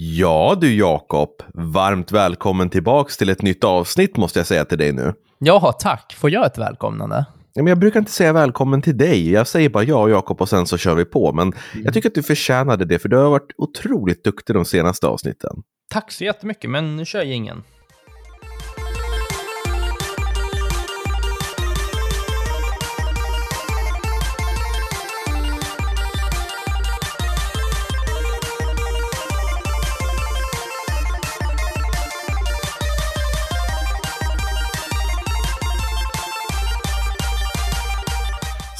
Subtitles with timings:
[0.00, 4.92] Ja du Jakob, varmt välkommen tillbaks till ett nytt avsnitt måste jag säga till dig
[4.92, 5.14] nu.
[5.38, 6.14] Ja, tack.
[6.18, 7.24] Får jag ett välkomnande?
[7.52, 10.48] Ja, men jag brukar inte säga välkommen till dig, jag säger bara ja Jakob och
[10.48, 11.32] sen så kör vi på.
[11.32, 11.84] Men Mm.
[11.84, 15.62] jag tycker att du förtjänade det för du har varit otroligt duktig de senaste avsnitten.
[15.90, 17.62] Tack så jättemycket, men nu kör jag ingen.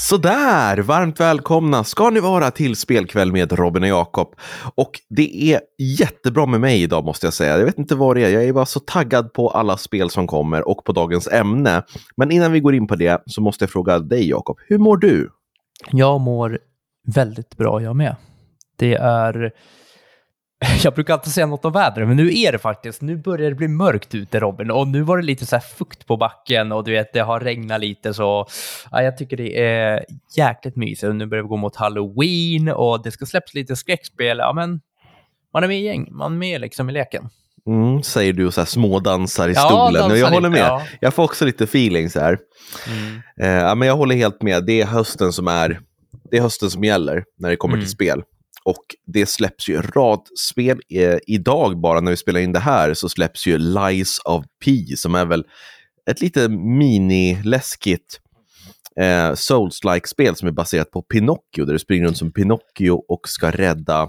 [0.08, 4.34] Sådär, varmt välkomna ska ni vara till Spelkväll med Robin och Jakob.
[4.74, 7.58] Och det är jättebra med mig idag måste jag säga.
[7.58, 10.26] Jag vet inte vad det är, jag är bara så taggad på alla spel som
[10.26, 11.82] kommer och på dagens ämne.
[12.16, 14.96] Men innan vi går in på det så måste jag fråga dig Jakob, hur mår
[14.96, 15.30] du?
[15.90, 16.59] Jag mår
[17.14, 18.16] väldigt bra jag med.
[18.76, 19.52] Det är...
[20.84, 23.56] Jag brukar alltid säga något om vädret, men nu är det faktiskt, nu börjar det
[23.56, 26.84] bli mörkt ute Robin, och nu var det lite så här fukt på backen och
[26.84, 28.46] du vet, det har regnat lite så,
[28.90, 30.04] ja, jag tycker det är
[30.37, 31.15] jäkligt mysigt.
[31.15, 34.80] Nu börjar vi gå mot halloween och det ska släppas lite skräckspel, ja men
[35.54, 37.28] man är med i gäng, man är med liksom i leken.
[37.66, 40.10] Mm, säger du och så här smådansar i Ja, stolen.
[40.10, 40.60] och jag håller med.
[40.60, 40.82] ja.
[41.00, 42.38] Jag får också lite feeling så här.
[42.88, 43.20] Mm.
[43.43, 44.65] Eh, ja, men jag håller helt med.
[44.66, 45.80] Det är hösten som är
[46.30, 47.84] det är hösten som gäller när det kommer Mm.
[47.84, 48.22] till spel.
[48.69, 50.80] Och det släpps ju en rad spel.
[50.91, 54.71] Eh, idag bara när vi spelar in det här så släpps ju Lies of P
[54.97, 55.45] som är väl
[56.11, 58.21] ett lite mini-läskigt
[59.01, 63.51] eh, Souls-like-spel som är baserat på Pinocchio där du springer runt som Pinocchio och ska
[63.51, 64.09] rädda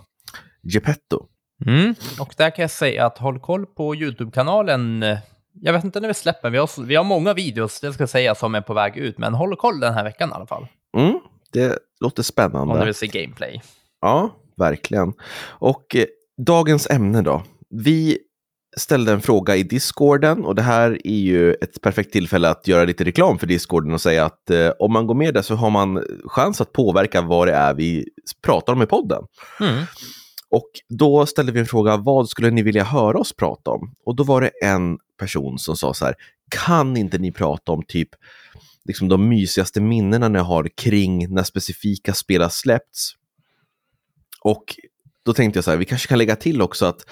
[0.64, 1.26] Geppetto.
[1.66, 1.96] Mm.
[2.20, 5.06] Och där kan jag säga att håll koll på YouTube-kanalen.
[5.54, 8.10] Jag vet inte när vi släpper, vi har, vi har många videos, det ska jag
[8.10, 10.68] säga, som är på väg ut, men håll koll den här veckan i alla fall.
[10.98, 11.20] Mm,
[11.52, 12.80] det låter Om spännande.
[12.80, 13.62] du vill se gameplay.
[14.02, 15.14] Ja, verkligen.
[15.48, 16.06] Och eh,
[16.38, 17.44] dagens ämne då.
[17.70, 18.18] Vi
[18.78, 22.86] ställde en fråga i Discorden och det här är ju ett perfekt tillfälle att göra
[22.86, 25.70] lite reklam för Discorden och säga att eh, om man går med där så har
[25.70, 28.06] man chans att påverka vad det är vi
[28.44, 29.24] pratar om i podden.
[29.60, 29.84] Mm.
[30.50, 33.96] Och då ställde vi en fråga, vad skulle ni vilja höra oss prata om?
[34.06, 36.16] Och då var det en person som sa så här,
[36.50, 38.10] kan inte ni prata om typ
[38.86, 43.16] liksom de mysigaste minnena ni har kring när specifika spel har släppts?
[44.42, 44.64] Och
[45.26, 47.06] då tänkte jag så här, vi kanske kan lägga till också att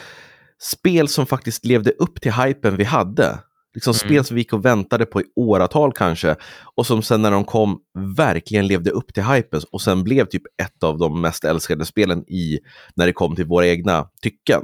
[0.61, 3.39] spel som faktiskt levde upp till hypen vi hade,
[3.73, 3.99] liksom Mm.
[3.99, 6.35] spel som vi gick och väntade på i åratal kanske,
[6.75, 7.79] och som sen när de kom
[8.17, 12.23] verkligen levde upp till hypen och sen blev typ ett av de mest älskade spelen
[12.27, 12.59] i
[12.95, 14.61] när det kom till våra egna tycken.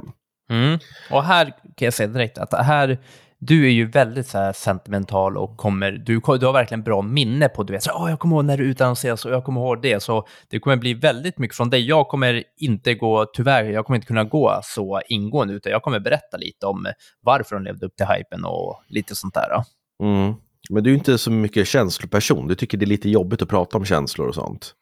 [0.50, 0.78] Mm.
[1.10, 2.98] Och här kan jag säga direkt att här,
[3.38, 7.62] du är ju väldigt så sentimental och kommer, du, du har verkligen bra minne på,
[7.62, 10.02] du vet, så, "Åh, jag kommer ihåg när det utannonserades och jag kommer ihåg det,
[10.02, 11.88] så det kommer bli väldigt mycket från dig.
[11.88, 16.00] Jag kommer inte gå, tyvärr, jag kommer inte kunna gå så ingående, utan jag kommer
[16.00, 16.86] berätta lite om
[17.20, 19.62] varför de levde upp till hypen och lite sånt där.
[20.02, 20.34] Mm.
[20.70, 23.76] Men du är inte så mycket känsloperson, du tycker det är lite jobbigt att prata
[23.76, 24.74] om känslor och sånt.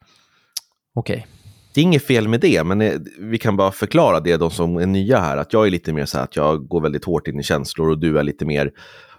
[0.94, 1.26] Okej.
[1.74, 4.76] Det är inget fel med det, men eh, vi kan bara förklara det, de som
[4.76, 7.28] är nya här, att jag är lite mer så här att jag går väldigt hårt
[7.28, 8.70] in i känslor och du är lite mer,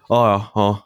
[0.09, 0.78] "Ah, ja, ja,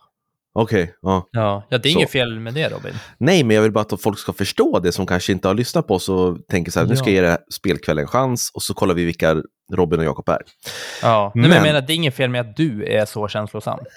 [0.55, 1.27] okej, ja.
[1.31, 1.97] Ja, ja, det är Så.
[1.99, 2.93] inget fel med det, Robin.
[3.17, 5.87] Nej, men jag vill bara att folk ska förstå det som kanske inte har lyssnat
[5.87, 8.51] på oss och tänker så här, nu ska jag ge det här spelkvällen en chans
[8.53, 9.41] och så kollar vi vilka
[9.73, 10.41] Robin och Jakob är.
[11.01, 13.27] Ja, Nej, men jag Men- menar, det är inget fel med att du är så
[13.27, 13.79] känslosam.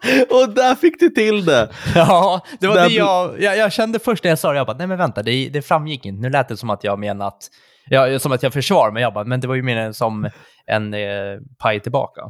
[0.30, 1.70] och där fick du till det!
[1.94, 4.66] Ja, det var Där det jag, jag, jag kände först när jag sa det, jag
[4.66, 6.22] bara, nej men vänta, det, det framgick inte.
[6.22, 7.48] Nu lät det som att jag menar att,
[7.88, 10.30] ja, som att jag försvarar mig, jag bara, men det var ju mer som
[10.66, 11.00] en eh,
[11.58, 12.20] paj tillbaka.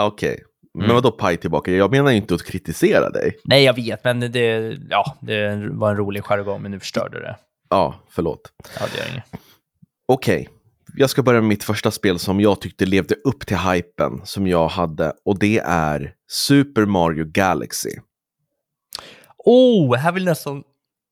[0.00, 0.42] Okej,
[0.74, 0.94] men Mm.
[0.94, 1.70] vadå paj tillbaka?
[1.70, 3.36] Jag menar ju inte att kritisera dig.
[3.44, 7.36] Nej, jag vet, men det, ja, det var en rolig jargong, men nu förstörde det.
[7.70, 8.40] Ja, förlåt.
[8.80, 9.24] Ja, det gör inget.
[10.08, 10.48] Okej,
[10.96, 14.46] jag ska börja med mitt första spel som jag tyckte levde upp till hypen som
[14.46, 17.90] jag hade och det är Super Mario Galaxy.
[19.38, 20.62] Oh, här vill nästan...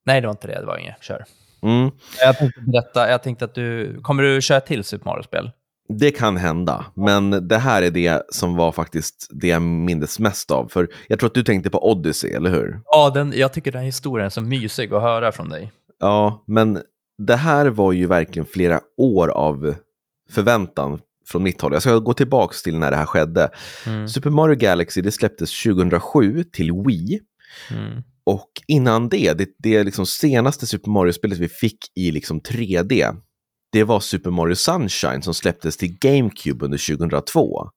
[0.05, 1.03] Nej, det var inte det, det var inget.
[1.03, 1.25] Kör.
[1.61, 1.91] Mm,
[2.21, 5.51] Jag tänkte berätta, jag tänkte att du, kommer du köra till Super Mario-spel?
[5.89, 10.51] det kan hända, men det här är det som var faktiskt det jag mindes mest
[10.51, 10.67] av.
[10.67, 12.79] För jag tror att du tänkte på Odyssey, eller hur?
[12.85, 15.71] Ja, den, jag tycker den här historien är så mysig att höra från dig.
[15.99, 16.81] Ja, men
[17.17, 19.75] det här var ju verkligen flera år av
[20.31, 21.73] förväntan från mitt håll.
[21.73, 23.49] Jag ska gå tillbaka till när det här skedde.
[23.85, 24.07] Mm.
[24.07, 27.19] Super Mario Galaxy det släpptes 2007 till Wii.
[27.71, 28.03] Mm.
[28.23, 33.17] Och innan det, det, det liksom senaste Super Mario-spelet vi fick i liksom 3D,
[33.71, 37.69] det var Super Mario Sunshine som släpptes till GameCube under 2002.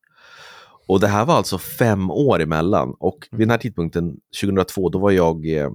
[0.89, 2.95] Och det här var alltså fem år emellan.
[2.99, 5.71] Och vid den här tidpunkten, 2002, då var jag eh,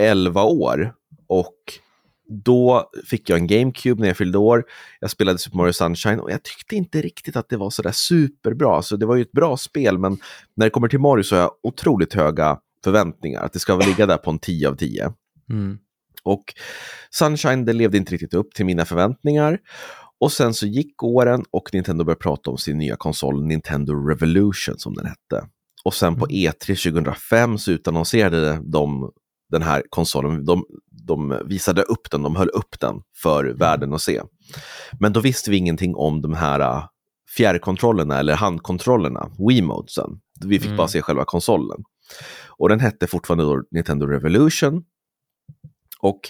[0.00, 0.94] 11 år.
[1.28, 1.56] Och
[2.30, 4.64] då fick jag en GameCube när jag fyllde år.
[5.00, 8.82] Jag spelade Super Mario Sunshine och jag tyckte inte riktigt att det var sådär superbra.
[8.82, 10.18] Så det var ju ett bra spel, men
[10.56, 13.42] när det kommer till Mario så har jag otroligt höga förväntningar.
[13.42, 15.12] Att det ska ligga där på en 10 av 10.
[15.50, 15.78] Mm.
[16.22, 16.44] Och
[17.10, 19.58] Sunshine, det levde inte riktigt upp till mina förväntningar.
[20.20, 24.78] Och sen så gick åren och Nintendo började prata om sin nya konsol Nintendo Revolution
[24.78, 25.46] som den hette.
[25.84, 29.10] Och sen på E3 2005 så utannonserade de
[29.50, 30.44] den här konsolen.
[30.44, 30.64] De,
[31.06, 34.22] de visade upp den, de höll upp den för världen att se.
[35.00, 36.84] Men då visste vi ingenting om de här äh,
[37.36, 40.20] fjärrkontrollerna eller handkontrollerna, Wiimotesen.
[40.44, 40.76] Vi fick Mm.
[40.76, 41.82] bara se själva konsolen.
[42.48, 44.82] Och den hette fortfarande Nintendo Revolution.
[46.00, 46.20] Och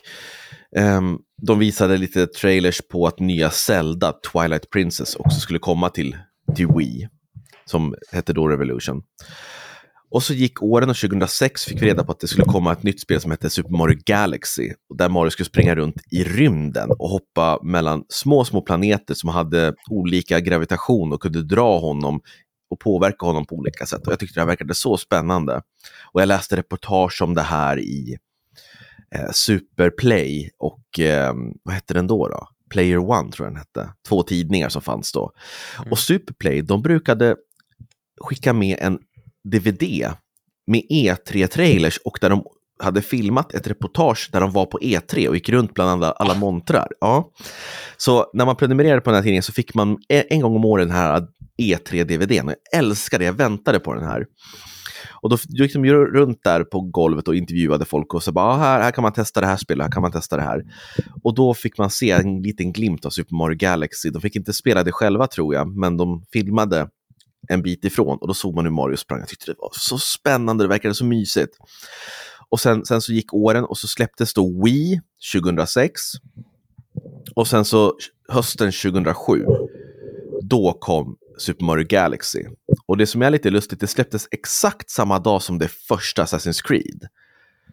[0.77, 6.17] ehm, de visade lite trailers på att nya Zelda, Twilight Princess, också skulle komma till,
[6.57, 7.09] till Wii.
[7.65, 9.03] Som hette då Revolution.
[10.11, 12.83] Och så gick åren och 2006 fick vi reda på att det skulle komma ett
[12.83, 14.73] nytt spel som hette Super Mario Galaxy.
[14.95, 19.75] Där Mario skulle springa runt i rymden och hoppa mellan små, små planeter som hade
[19.91, 22.21] olika gravitation och kunde dra honom
[22.71, 24.07] och påverka honom på olika sätt.
[24.07, 25.63] Och jag tyckte det här verkade så spännande.
[26.13, 28.17] Och jag läste reportage om det här i
[29.15, 32.29] eh, Superplay och eh, vad hette den då?
[32.29, 32.49] då?
[32.71, 33.93] Player One tror jag den hette.
[34.09, 35.33] Två tidningar som fanns då.
[35.79, 35.93] Mm.
[35.93, 37.37] Och Superplay, de brukade
[38.21, 38.99] skicka med en
[39.45, 40.07] DVD
[40.67, 42.45] med E3-trailers och där de
[42.83, 46.35] hade filmat ett reportage där de var på E3 och gick runt bland alla, alla
[46.35, 46.89] montrar.
[47.01, 47.31] Ja.
[47.97, 50.89] Så när man prenumererade på den här tidningen så fick man en gång om året
[50.89, 51.27] den här
[51.63, 52.47] E3-DVDn.
[52.47, 54.27] Och jag älskade det, jag väntade på den här.
[55.23, 58.57] Och då gick de runt där på golvet och intervjuade folk och så bara, ah,
[58.57, 60.63] här, här kan man testa det här spelet, här kan man testa det här.
[61.23, 64.11] Och då fick man se en liten glimt av Super Mario Galaxy.
[64.11, 66.89] De fick inte spela det själva tror jag, men de filmade
[67.51, 69.19] en bit ifrån och då såg man hur Mario sprang.
[69.21, 71.57] Jag tyckte det var så spännande, det verkade så mysigt.
[72.49, 75.01] Och sen, sen så gick åren och så släpptes då Wii
[75.33, 76.01] 2006.
[77.35, 77.95] Och sen så
[78.29, 79.45] hösten 2007,
[80.43, 82.45] då kom Super Mario Galaxy.
[82.87, 86.63] Och det som är lite lustigt, det släpptes exakt samma dag som det första Assassin's
[86.65, 87.09] Creed.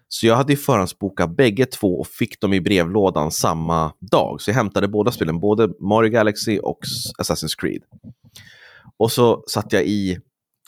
[0.08, 4.42] Så jag hade ju förhandsbokat bägge två och fick dem i brevlådan samma dag.
[4.42, 6.80] Så jag hämtade båda spelen, både Mario Galaxy och
[7.20, 7.82] Assassin's Creed.
[9.00, 10.20] Och så satt jag i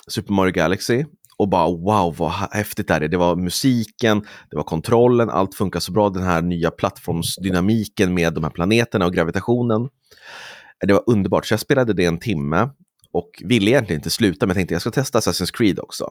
[0.07, 1.05] Super Mario Galaxy
[1.37, 3.07] och bara wow vad häftigt det är.
[3.07, 6.09] Det var musiken, det var kontrollen, allt funkar så bra.
[6.09, 9.89] Den här nya plattformsdynamiken med de här planeterna och gravitationen.
[10.87, 12.69] Det var underbart, så jag spelade det en timme
[13.11, 16.03] och ville egentligen inte sluta, men jag tänkte jag ska testa Assassin's Creed också.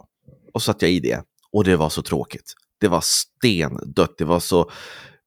[0.55, 1.23] Och så satt jag i det
[1.53, 2.55] och det var så tråkigt.
[2.81, 4.71] Det var stendött, det var så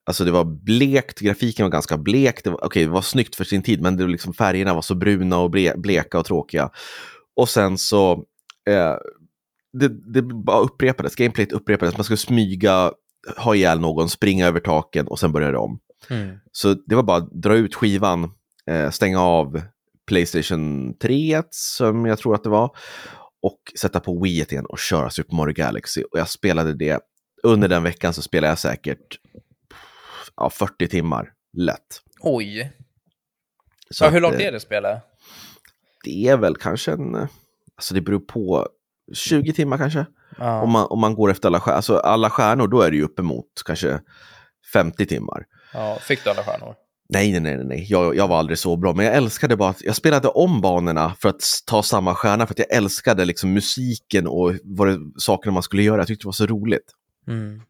[0.05, 2.43] Alltså det var blekt, grafiken var ganska blek.
[2.43, 4.81] Det var, okay, det var snyggt för sin tid, men det var liksom, färgerna var
[4.81, 6.69] så bruna och ble, bleka och tråkiga.
[7.35, 8.11] Och sen så,
[8.69, 8.95] eh,
[9.73, 11.97] det, det bara upprepades, gameplayet upprepades.
[11.97, 12.91] Man skulle smyga,
[13.37, 15.79] ha ihjäl någon, springa över taken och sen börja om.
[16.09, 16.37] Mm.
[16.51, 18.31] Så det var bara att dra ut skivan,
[18.67, 19.61] eh, stänga av
[20.07, 22.75] Playstation 3 som jag tror att det var
[23.41, 26.03] och sätta på Wii igen och köra Super Mario Galaxy.
[26.03, 26.99] Och jag spelade det,
[27.43, 29.19] under den veckan så spelade jag säkert
[30.35, 32.01] ja, 40 timmar lätt.
[32.19, 32.71] Oj.
[33.89, 35.01] Så Ja, hur långt eh, är det spelet?
[36.03, 37.15] Det är väl kanske en,
[37.75, 38.67] alltså det beror på,
[39.13, 40.05] 20 timmar kanske.
[40.37, 40.61] Ja.
[40.61, 43.03] Om, man, om man går efter alla stjärnor, alltså alla stjärnor då är det ju
[43.03, 43.99] uppemot kanske
[44.73, 45.45] 50 timmar.
[45.73, 45.97] ja.
[46.01, 46.75] Fick du alla stjärnor?
[47.13, 47.85] Nej, nej, nej, nej.
[47.89, 51.13] Jag, jag var aldrig så bra, men jag älskade bara att jag spelade om banorna
[51.19, 55.53] för att ta samma stjärna, för att jag älskade liksom musiken och vad det, sakerna
[55.53, 56.01] man skulle göra.
[56.01, 56.91] Jag tyckte det var så roligt.
[57.27, 57.61] Mm.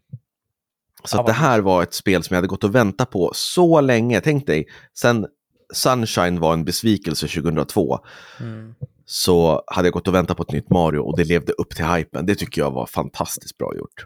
[1.04, 3.82] Så Ja, det här var ett spel som jag hade gått och väntat på så
[3.82, 4.22] länge.
[4.22, 4.68] Tänk dig,
[4.98, 5.28] sen
[5.74, 8.00] Sunshine var en besvikelse 2002,
[8.40, 8.76] Mm.
[9.06, 11.86] så hade jag gått och väntat på ett nytt Mario och det levde upp till
[11.86, 12.26] hypen.
[12.26, 14.06] Det tycker jag var fantastiskt bra gjort.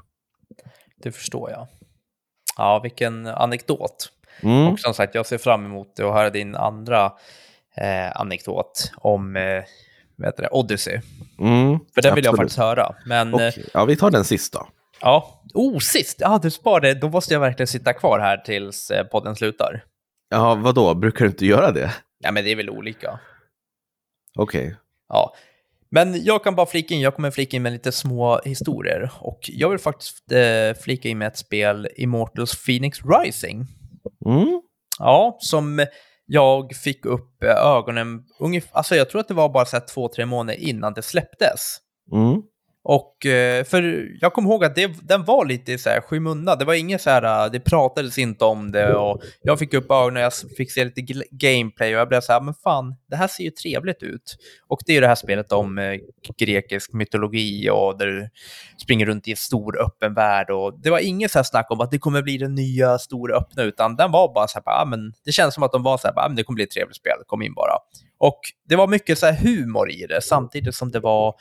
[1.03, 1.67] Det förstår jag.
[2.57, 4.09] Ja, vilken anekdot.
[4.41, 4.67] Mm.
[4.67, 7.05] Och som sagt, jag ser fram emot att höra din andra
[7.77, 9.63] eh, anekdot om eh,
[10.15, 10.99] vad heter det, Odyssey.
[11.39, 11.79] Mm.
[11.95, 12.95] För den vill jag faktiskt höra.
[13.05, 14.67] Men eh, Okej, Ja, vi tar den sista.
[15.01, 16.17] ja, oh, sist!
[16.19, 16.93] Ja, du sparade.
[16.93, 19.83] Då måste jag verkligen sitta kvar här tills eh, podden slutar.
[20.29, 20.93] Ja, vadå?
[20.95, 21.93] Brukar du inte göra det?
[22.19, 23.19] Ja, men det är väl olika.
[24.37, 24.75] Okej.
[25.09, 25.35] Ja.
[25.89, 29.11] Men jag kan bara flika in, jag kommer flika in med lite små historier.
[29.19, 33.67] Och jag vill faktiskt eh, flika in med ett spel, Immortals Phoenix Rising.
[34.25, 34.61] Mm.
[34.99, 35.85] Ja, som
[36.25, 39.85] jag fick upp eh, ögonen ungefär, alltså jag tror att det var bara så här
[39.93, 41.77] två, tre månader innan det släpptes.
[42.11, 42.41] Mm.
[42.87, 46.57] Och eh, för jag kommer ihåg att det, den var lite så här skymundan.
[46.59, 49.91] Det var inget så här, eh, det pratades inte om det och jag fick upp
[49.91, 51.01] ögonen och jag fick se lite
[51.31, 54.35] gameplay och jag blev så här, men fan, det här ser ju trevligt ut.
[54.67, 55.99] Och det är ju det här spelet om eh,
[56.37, 58.29] grekisk mytologi och där du
[58.83, 61.81] springer runt i en stor öppen värld och det var inget så här snack om
[61.81, 64.85] att det kommer bli den nya stora öppna, utan den var bara så här, ah,
[64.85, 66.71] men det känns som att de var så här, ah, men det kommer bli ett
[66.71, 67.73] trevligt spel, kom in bara.
[68.17, 71.35] Och det var mycket så humor i det, samtidigt som det var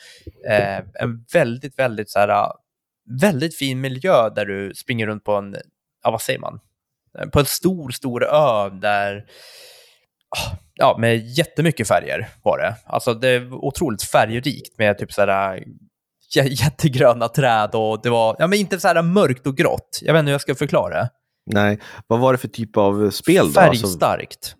[0.49, 2.47] eh, en väldigt, väldigt så här,
[3.21, 5.57] väldigt fin miljö där du springer runt på en,
[6.02, 6.61] ja vad säger man,
[7.33, 9.25] på en stor, stor ö där,
[10.75, 12.75] ja, med jättemycket färger var det.
[12.85, 15.64] Alltså det var otroligt färgrikt med typ så här
[16.45, 20.00] jättegröna träd och det var, ja men inte så här mörkt och grått.
[20.02, 21.09] Jag vet inte hur jag ska förklara.
[21.47, 23.61] Nej, vad var det för typ av spel då?
[23.61, 24.57] Alltså- Färgstarkt.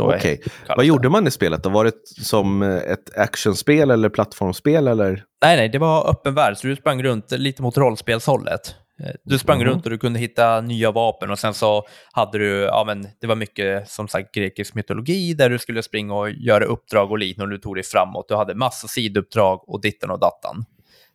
[0.00, 0.16] Okej.
[0.16, 0.38] Okay.
[0.76, 1.68] Vad gjorde man i spelet då?
[1.68, 4.88] Var det som ett actionspel eller plattformsspel?
[4.88, 5.24] Eller?
[5.42, 8.74] Nej, nej, det var öppen värld, så du sprang runt lite mot rollspelshållet.
[9.02, 9.72] Eh, du sprang mm.
[9.72, 13.26] runt och du kunde hitta nya vapen och sen så hade du, ja men det
[13.26, 17.54] var mycket som sagt grekisk mytologi där du skulle springa och göra uppdrag och liknande
[17.54, 18.28] och du tog dig framåt.
[18.28, 20.64] Du hade massa sidouppdrag och ditten och dattan.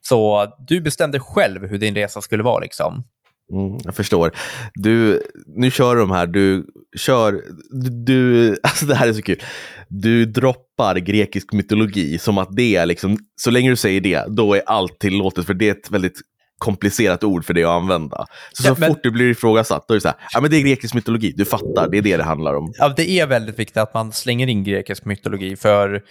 [0.01, 3.03] Så du bestämde själv hur din resa skulle vara liksom.
[3.53, 4.31] Mm, jag förstår.
[4.73, 6.65] Du, nu kör du de här, du
[6.97, 7.43] kör,
[8.05, 9.43] du, alltså det här är så kul.
[9.87, 14.53] Du droppar grekisk mytologi som att det är liksom, så länge du säger det, då
[14.53, 16.21] är allt tillåtet för det är ett väldigt
[16.57, 18.25] komplicerat ord för det att använda.
[18.53, 18.89] Så, så men...
[18.89, 21.33] fort du blir ifrågasatt, då är det så här, ja men det är grekisk mytologi,
[21.37, 22.73] du fattar, det är det det handlar om.
[22.77, 26.03] Ja, det är väldigt viktigt att man slänger in grekisk mytologi, för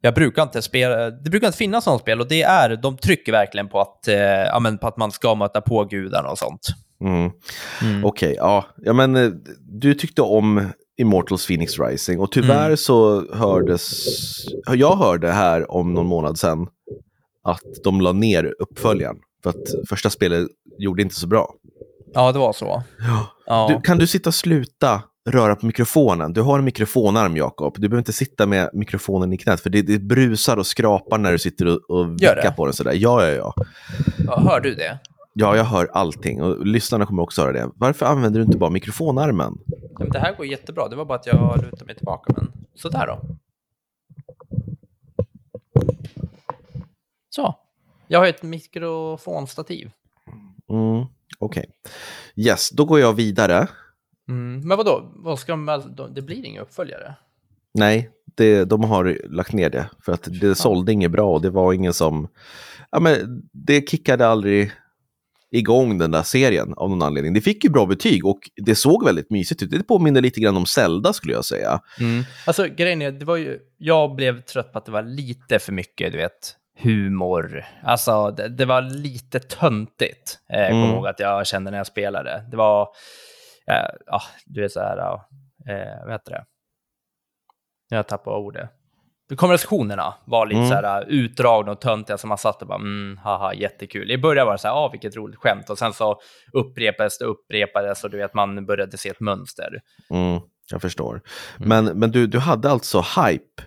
[0.00, 3.32] jag brukar inte spela, det brukar inte finnas sådana spel och det är, de trycker
[3.32, 6.66] verkligen på att, eh, ja, men på att man ska möta på gudarna och sånt.
[7.00, 7.30] Mm.
[7.82, 8.04] Mm.
[8.04, 8.66] Okej, okay, ja.
[8.76, 10.68] ja men eh, du tyckte om
[11.00, 12.76] Immortals Phoenix Rising och tyvärr mm.
[12.76, 14.04] så hördes,
[14.74, 16.68] jag hörde här om någon månad sedan
[17.44, 21.54] att de la ner uppföljaren för att första spelet gjorde inte så bra.
[22.14, 22.82] Ja, det var så.
[22.98, 23.26] Ja.
[23.46, 23.68] ja.
[23.70, 26.32] Du, kan du sitta och sluta röra på mikrofonen.
[26.32, 27.74] Du har en mikrofonarm, Jakob.
[27.74, 31.32] Du behöver inte sitta med mikrofonen i knät, för det, det brusar och skrapar när
[31.32, 32.92] du sitter och, och vickar på den sådär.
[32.94, 33.54] Ja, ja, ja,
[34.26, 34.40] ja.
[34.40, 34.98] Hör du det?
[35.32, 37.70] Ja, jag hör allting och lyssnarna kommer också höra det.
[37.74, 39.58] Varför använder du inte bara mikrofonarmen?
[40.12, 40.88] det här går jättebra.
[40.88, 43.20] Det var bara att jag lutade mig tillbaka, men sådär då.
[47.30, 47.54] Så.
[48.08, 49.90] Jag har ett mikrofonstativ.
[50.70, 51.06] Mm,
[51.38, 51.64] Okej.
[52.38, 52.44] Okay.
[52.46, 53.68] Yes, då går jag vidare.
[54.28, 55.12] Mm, men vadå?
[55.14, 57.14] Vad ska man, det blir inga uppföljare?
[57.74, 59.90] Nej, det, de har lagt ner det.
[60.04, 62.28] För att det sålde inget bra och det var ingen som...
[62.90, 64.72] Ja, men det kickade aldrig
[65.50, 67.34] igång den där serien av någon anledning.
[67.34, 69.70] Det fick ju bra betyg och det såg väldigt mysigt ut.
[69.70, 71.80] Det påminner lite grann om Zelda skulle jag säga.
[72.00, 72.24] Mm.
[72.46, 75.72] Alltså grejen är, det var ju, jag blev trött på att det var lite för
[75.72, 77.64] mycket, du vet, humor.
[77.82, 80.38] Alltså det, det var lite töntigt.
[80.52, 80.96] Eh, jag kommer mm.
[80.96, 82.44] ihåg att jag kände när jag spelade.
[82.50, 82.88] Det var eh,
[84.06, 84.98] ja, du är så här,
[85.68, 86.44] eh, vad heter det?
[87.88, 88.70] Jag tappar ordet.
[89.36, 90.68] Konversationerna var lite mm.
[90.68, 94.10] så här utdragna och töntiga, så man satt och bara mm, haha, jättekul.
[94.10, 96.20] I början var det så här, ah, vilket roligt skämt, och sen så
[96.52, 99.80] upprepades det, upprepades, och du vet, man började se ett mönster.
[100.10, 101.22] Mm, jag förstår.
[101.58, 101.68] Mm.
[101.68, 103.62] Men, men du, du hade alltså hype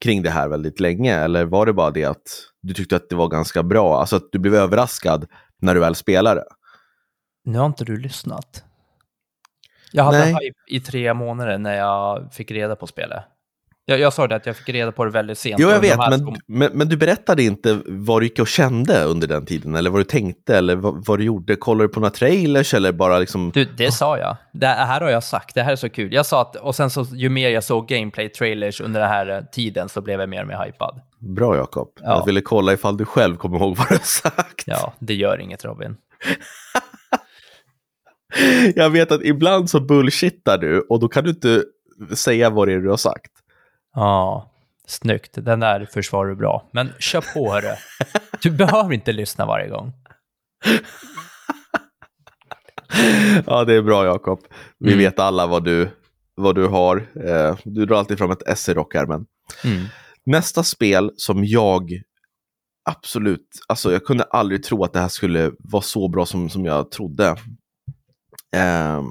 [0.00, 2.26] kring det här väldigt länge, eller var det bara det att
[2.62, 5.26] du tyckte att det var ganska bra, alltså att du blev överraskad
[5.62, 6.44] när du väl spelade?
[7.44, 8.64] Nu har inte du lyssnat.
[9.92, 10.28] Jag hade Nej.
[10.32, 13.24] hype i tre månader när jag fick reda på spelet.
[13.90, 15.60] Jag, jag sa det att jag fick reda på det väldigt sent.
[15.60, 19.28] Jo, jag vet, men, men, men, du berättade inte vad du gick och kände under
[19.28, 21.56] den tiden, eller vad du tänkte, eller vad, vad du gjorde.
[21.56, 23.50] Kollade du på några trailers, eller bara liksom...
[23.54, 24.36] Du, det sa jag.
[24.52, 26.12] Det här har jag sagt, det här är så kul.
[26.12, 29.88] Jag sa att, och sen så, ju mer jag såg gameplay-trailers under den här tiden,
[29.88, 31.00] så blev jag mer och mer hypad.
[31.18, 31.88] Bra, Jakob.
[32.00, 32.18] Ja.
[32.18, 34.64] Jag ville kolla ifall du själv kommer ihåg vad du har sagt.
[34.66, 35.96] Ja, det gör inget, Robin.
[38.74, 41.64] jag vet att ibland så bullshittar du och då kan du inte
[42.14, 43.32] säga vad det är du har sagt.
[43.94, 44.50] Ja,
[44.86, 45.30] snyggt.
[45.32, 46.68] Den där försvarar du bra.
[46.72, 47.74] Men kör på hörru.
[48.42, 49.92] Du behöver inte lyssna varje gång.
[53.46, 54.40] ja, det är bra Jakob.
[54.78, 55.04] Vi mm.
[55.04, 55.90] vet alla vad du,
[56.34, 56.96] vad du har.
[57.24, 59.26] Eh, du drar alltid fram ett S i rockärmen.
[59.64, 59.84] Mm.
[60.26, 62.02] Nästa spel som jag
[62.90, 66.64] absolut, alltså jag kunde aldrig tro att det här skulle vara så bra som, som
[66.64, 67.36] jag trodde.
[68.56, 69.02] Eh,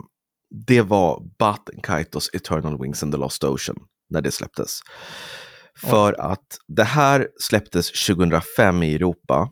[0.50, 3.78] det var Baten Kaitos Eternal Wings and the Lost Ocean
[4.10, 4.80] när det släpptes.
[5.82, 9.50] För att det här släpptes 2005 i Europa.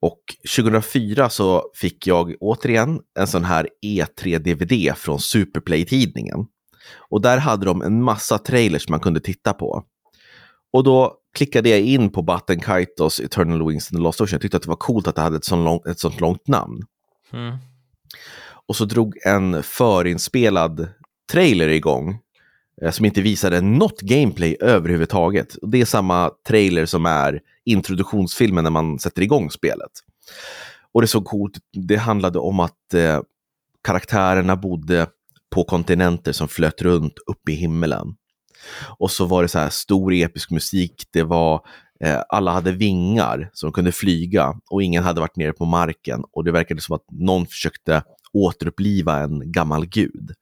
[0.00, 0.20] Och
[0.56, 6.46] 2004 så fick jag återigen en sån här E3-DVD från Superplay-tidningen.
[7.10, 9.84] Och där hade de en massa trailers man kunde titta på.
[10.72, 14.32] Och då klickade jag in på Button Kaitos Eternal Wings and the Lost Ocean.
[14.32, 16.48] Jag tyckte att det var coolt att det hade ett sånt långt, ett sånt långt
[16.48, 16.82] namn.
[17.32, 17.56] Mm.
[18.66, 20.88] Och så drog en förinspelad
[21.32, 22.18] trailer igång
[22.82, 25.54] eh, som inte visade något gameplay överhuvudtaget.
[25.54, 29.90] Och det är samma trailer som är introduktionsfilmen när man sätter igång spelet.
[30.92, 33.20] Och det såg coolt Det handlade om att eh,
[33.84, 35.06] karaktärerna bodde
[35.50, 38.16] på kontinenter som flöt runt uppe i himmelen.
[38.98, 41.04] Och så var det så här stor episk musik.
[41.12, 41.60] Det var
[42.00, 46.24] Eh, alla hade vingar så de kunde flyga och ingen hade varit nere på marken.
[46.32, 50.34] Och det verkade som att någon försökte återuppliva en gammal gud.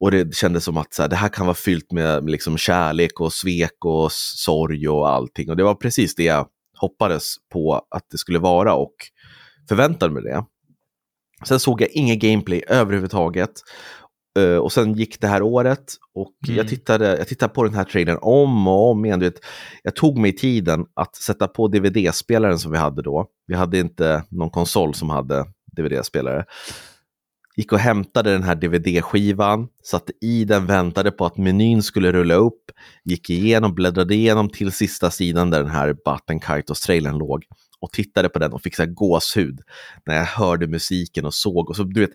[0.00, 2.58] Och det kändes som att så här, det här kan vara fyllt med, med liksom
[2.58, 5.50] kärlek och svek och sorg och allting.
[5.50, 6.46] Och det var precis det jag
[6.80, 8.94] hoppades på att det skulle vara och
[9.68, 10.44] förväntade mig det.
[11.44, 13.50] Sen såg jag inget gameplay överhuvudtaget.
[14.38, 16.56] Uh, och sen gick det här året och mm.
[16.56, 19.18] jag, tittade, jag tittade på den här trailern om och om igen.
[19.18, 19.40] Du vet,
[19.82, 23.26] jag tog mig tiden att sätta på DVD-spelaren som vi hade då.
[23.46, 25.44] Vi hade inte någon konsol som hade
[25.76, 26.44] DVD-spelare.
[27.56, 32.34] Gick och hämtade den här DVD-skivan, satte i den, väntade på att menyn skulle rulla
[32.34, 32.70] upp,
[33.04, 37.44] gick igenom, bläddrade igenom till sista sidan där den här Button Kaitos-trailern låg
[37.80, 39.60] och tittade på den och fick så här gåshud
[40.06, 41.70] när jag hörde musiken och såg.
[41.70, 42.10] Och så, du vet,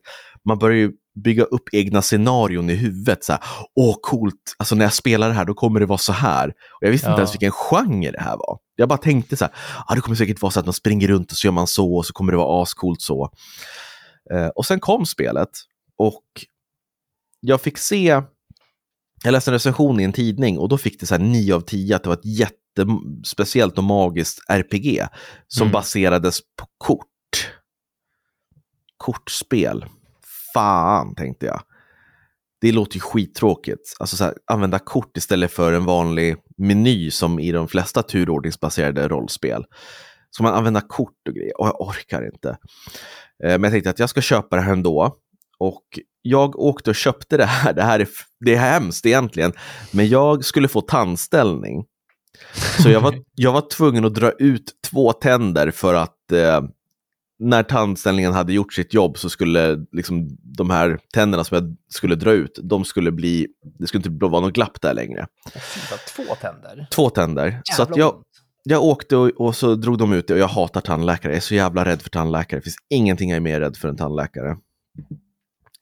[0.46, 3.24] man börjar ju bygga upp egna scenarion i huvudet.
[3.24, 3.42] Så här,
[3.76, 6.48] Åh, coolt, alltså när jag spelar det här då kommer det vara så här.
[6.50, 7.12] Och jag visste ja.
[7.12, 8.60] inte ens vilken genre det här var.
[8.76, 9.54] Jag bara tänkte så här,
[9.88, 11.96] ah, det kommer säkert vara så att man springer runt och så gör man så
[11.96, 13.30] och så kommer det vara ascoolt så.
[14.34, 15.50] Eh, och sen kom spelet
[15.98, 16.24] och
[17.40, 18.22] jag fick se,
[19.24, 21.62] jag läste en recension i en tidning och då fick det så här 9 av
[21.62, 25.08] 10 att det var ett jättespeciellt och magiskt RPG
[25.48, 25.72] som mm.
[25.72, 27.08] baserades på kort.
[28.98, 29.86] Kortspel.
[30.54, 31.62] Fan, tänkte jag.
[32.62, 33.96] Det låter ju skittråkigt.
[34.00, 39.08] Alltså så här, använda kort istället för en vanlig meny som i de flesta turordningsbaserade
[39.08, 39.66] rollspel.
[40.32, 42.50] Ska man använda kort och grejer och jag orkar inte.
[43.44, 45.18] Eh, men jag tänkte att jag ska köpa det här ändå.
[45.60, 45.84] Och
[46.22, 47.74] jag åkte och köpte det här.
[47.74, 48.08] Det här är,
[48.40, 49.54] det är hemskt egentligen.
[49.92, 51.86] Men jag skulle få tandställning.
[52.84, 56.62] Så jag var, jag var tvungen att dra ut två tänder för att eh,
[57.40, 62.16] när tandställningen hade gjort sitt jobb så skulle liksom, de här tänderna som jag skulle
[62.16, 63.48] dra ut, de skulle bli,
[63.80, 65.28] det skulle inte vara något glapp där längre.
[66.16, 66.88] Två tänder?
[66.92, 67.46] Två tänder.
[67.46, 68.24] Jävla så att jag,
[68.64, 71.32] jag åkte och, och, så drog de ut det och jag hatar tandläkare.
[71.32, 72.60] Jag är så jävla rädd för tandläkare.
[72.60, 74.58] Det finns ingenting jag är mer rädd för än tandläkare.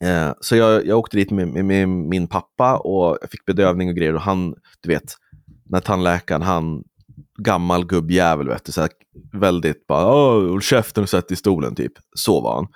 [0.04, 3.88] Eh, så jag, jag åkte dit med, med, med, min pappa och jag fick bedövning
[3.88, 5.14] och grejer och han, du vet,
[5.64, 6.84] när tandläkaren, han,
[7.38, 8.90] gammal gubbjävel, vet du, så här,
[9.32, 11.92] väldigt bara, håll käften och sätt i stolen typ.
[12.14, 12.66] Så var han.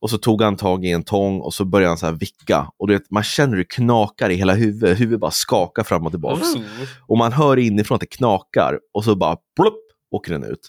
[0.00, 2.70] Och så tog han tag i en tång och så började han så här vicka.
[2.78, 5.00] Och du vet, man känner hur det knakar i hela huvudet.
[5.00, 6.44] Huvudet bara skakar fram och tillbaka.
[6.56, 6.66] Mm.
[7.06, 10.68] Och man hör inifrån att det knakar och så bara plupp, åker den ut.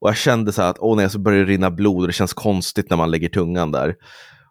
[0.00, 2.12] Och jag kände så här att åh nej, så börjar det rinna blod och det
[2.12, 3.94] känns konstigt när man lägger tungan där.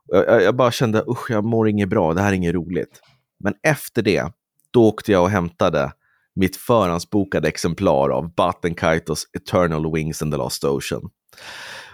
[0.07, 3.01] Jag, jag, bara kände usch, jag mår inget bra, det här är inget roligt.
[3.39, 4.31] Men efter det,
[4.71, 5.91] då åkte jag och hämtade
[6.36, 11.10] mitt förhandsbokade exemplar av Batten Kaitos Eternal Wings and the Lost Ocean.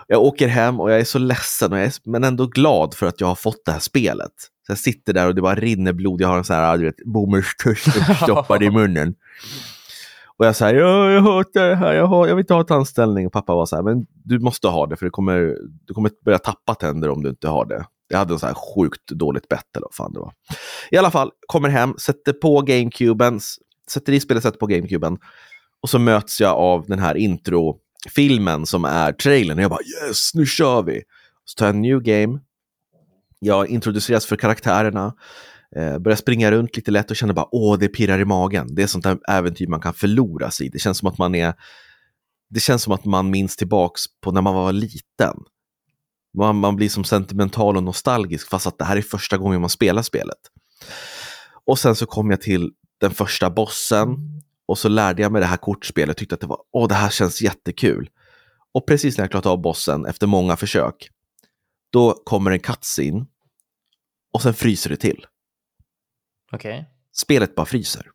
[0.08, 3.08] Jag åker hem och jag är så ledsen, och jag är, men ändå glad för
[3.08, 4.32] att jag har fått det här spelet.
[4.66, 6.22] Så jag sitter där och det bara rinner blod.
[6.22, 9.16] Jag har en sån här, du vet, bomullstuss uppstoppad i munnen.
[10.38, 13.28] Och jag säger, jag hatar det här, jag, har, jag vill inte ha tandställning.
[13.28, 16.12] Och pappa var så här, men du måste ha det för det kommer, du kommer
[16.26, 17.86] börja tappa tänder om du inte har det.
[18.08, 20.34] Jag hade en så här sjukt dåligt bett eller vad fan det var.
[20.92, 23.40] I alla fall, kommer hem, sätter på GameCuben,
[23.90, 25.18] sätter i spelet, sätter på GameCuben.
[25.82, 29.58] Och så möts jag av den här introfilmen som är trailern.
[29.58, 31.02] Och jag bara yes, nu kör vi!
[31.46, 32.40] Så tar jag en new game.
[33.40, 35.16] Jag introduceras för karaktärerna.
[35.76, 38.76] Eh, börjar springa runt lite lätt och känner bara åh, det pirrar i magen.
[38.76, 40.70] Det är sånt där äventyr man kan förlora sig i.
[40.70, 41.54] Det känns som att man är
[42.50, 45.36] det känns som att man minns tillbaks på när man var liten.
[46.38, 49.70] Man, man blir som sentimental och nostalgisk fast att det här är första gången man
[49.70, 50.38] spelar spelet.
[51.66, 54.18] Och sen så kom jag till den första bossen
[54.66, 56.96] och så lärde jag mig det här kortspelet och tyckte att det var, åh, det
[56.96, 58.10] här känns jättekul.
[58.74, 61.10] Och precis när jag klarat av bossen efter många försök,
[61.92, 63.26] då kommer en cutscene
[64.34, 65.26] och sen fryser det till.
[66.52, 66.72] Okej.
[66.72, 66.86] Okay.
[67.14, 68.08] Spelet bara fryser.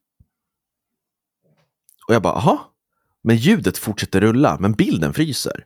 [2.09, 2.73] Och jag bara, aha,
[3.23, 5.65] men ljudet fortsätter rulla, men bilden fryser.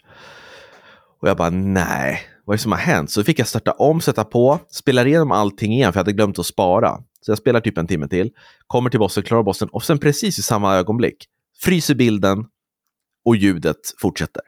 [1.21, 3.11] Och jag bara, nej, vad är det som har hänt?
[3.11, 6.39] Så fick jag starta om, sätta på, spela igenom allting igen för jag hade glömt
[6.39, 7.03] att spara.
[7.21, 8.31] Så jag spelar typ en timme till,
[8.67, 11.27] kommer till bossen, klarar bossen och sen precis i samma ögonblick
[11.63, 12.47] fryser bilden
[13.25, 14.43] och ljudet fortsätter.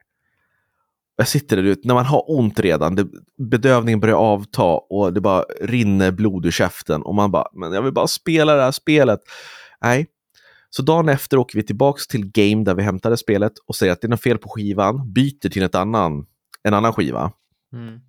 [1.17, 3.07] Jag sitter där ute, när man har ont redan, det,
[3.39, 7.83] bedövningen börjar avta och det bara rinner blod ur käften och man bara, men jag
[7.83, 9.21] vill bara spela det här spelet.
[9.83, 10.07] Nej,
[10.71, 14.01] Så dagen efter åker vi tillbaks till Game där vi hämtade spelet och säger att
[14.01, 16.27] det är något fel på skivan, byter till ett annan,
[16.63, 17.33] en annan skiva,
[17.73, 18.01] Mm.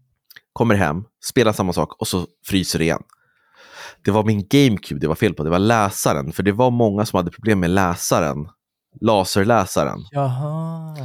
[0.53, 3.03] kommer hem, spelar samma sak och så fryser det igen.
[4.03, 7.05] Det var min GameCube det var fel på, det var läsaren, för det var många
[7.05, 8.47] som hade problem med läsaren,
[9.01, 10.95] laserläsaren Jaha.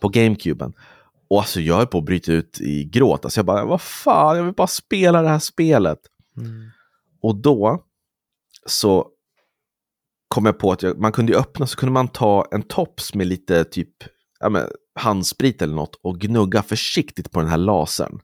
[0.00, 0.72] på GameCuben.
[1.28, 4.36] Och alltså jag höll på att bryta ut i gråt, alltså jag bara, vad fan,
[4.36, 5.98] jag vill bara spela det här spelet.
[6.36, 6.70] Mm.
[7.22, 7.84] Och då
[8.66, 9.08] så
[10.28, 13.26] kom jag på att jag, man kunde öppna så kunde man ta en tops med
[13.26, 13.94] lite typ
[14.40, 18.20] ja, men, handsprit eller något och gnugga försiktigt på den här lasern.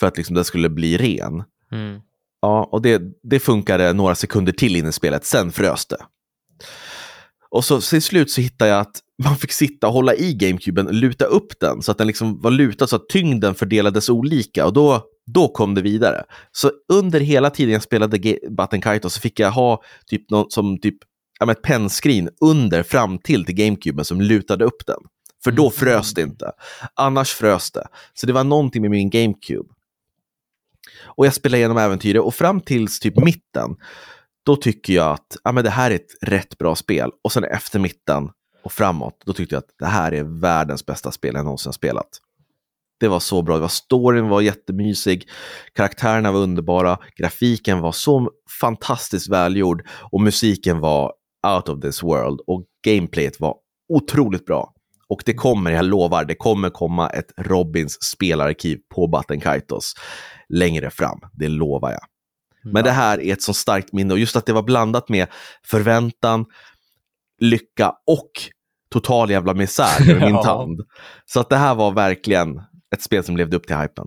[0.00, 1.44] För att liksom den skulle bli ren.
[1.70, 2.00] Mm.
[2.44, 5.96] Ja, och det, det funkade några sekunder till in i spelet, sen frös det.
[7.50, 10.86] Och så till slut så hittade jag att man fick sitta och hålla i GameCuben,
[10.86, 14.72] luta upp den så att den liksom var lutad så att tyngden fördelades olika och
[14.72, 15.02] då,
[15.34, 16.24] då kom det vidare.
[16.52, 20.96] Så under hela tiden jag spelade Button så fick jag ha typ något som typ
[21.40, 25.00] ja, ett pennskrin under fram till till GameCuben som lutade upp den.
[25.44, 25.72] För då Mm.
[25.72, 26.50] frös det inte.
[26.94, 27.86] Annars frös det.
[28.14, 29.73] Så det var någonting med min GameCube.
[31.16, 33.76] Och jag spelar igenom äventyret och fram tills typ mitten,
[34.46, 37.10] då tycker jag att ja, men det här är ett rätt bra spel.
[37.24, 38.30] Och sen efter mitten
[38.64, 41.72] och framåt, då tyckte jag att det här är världens bästa spel jag någonsin har
[41.72, 42.08] spelat.
[43.00, 45.28] Det var så bra, det var storyn var jättemysig,
[45.72, 51.12] karaktärerna var underbara, grafiken var så fantastiskt välgjord och musiken var
[51.56, 53.56] out of this world och gameplayet var
[53.88, 54.73] otroligt bra.
[55.14, 59.94] Och det kommer, jag lovar, det kommer komma ett Robins spelararkiv på Button Kaitos
[60.48, 62.00] längre fram, det lovar jag.
[62.72, 65.26] Men det här är ett så starkt minne och just att det var blandat med
[65.66, 66.44] förväntan,
[67.40, 68.30] lycka och
[68.90, 70.42] total jävla misär med min Ja.
[70.42, 70.80] tand.
[71.24, 72.62] Så att det här var verkligen
[72.94, 74.06] ett spel som levde upp till hypen.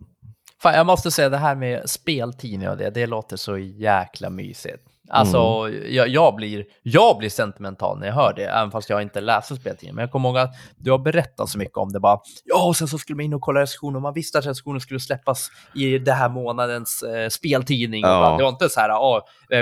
[0.61, 4.83] Fan, jag måste säga det här med speltidning och det, det låter så jäkla mysigt.
[5.09, 9.21] Alltså, jag, jag, blir, jag blir sentimental när jag hör det, även fast jag inte
[9.21, 9.95] läser speltidningen.
[9.95, 11.99] Men jag kommer ihåg att du har berättat så mycket om det.
[11.99, 14.45] Bara, ja, och sen så skulle man in och kolla recensioner och man visste att
[14.45, 18.01] recensionen skulle släppas i det här månadens eh, speltidning.
[18.01, 18.07] Ja.
[18.21, 19.21] bara, det var inte så här, ah,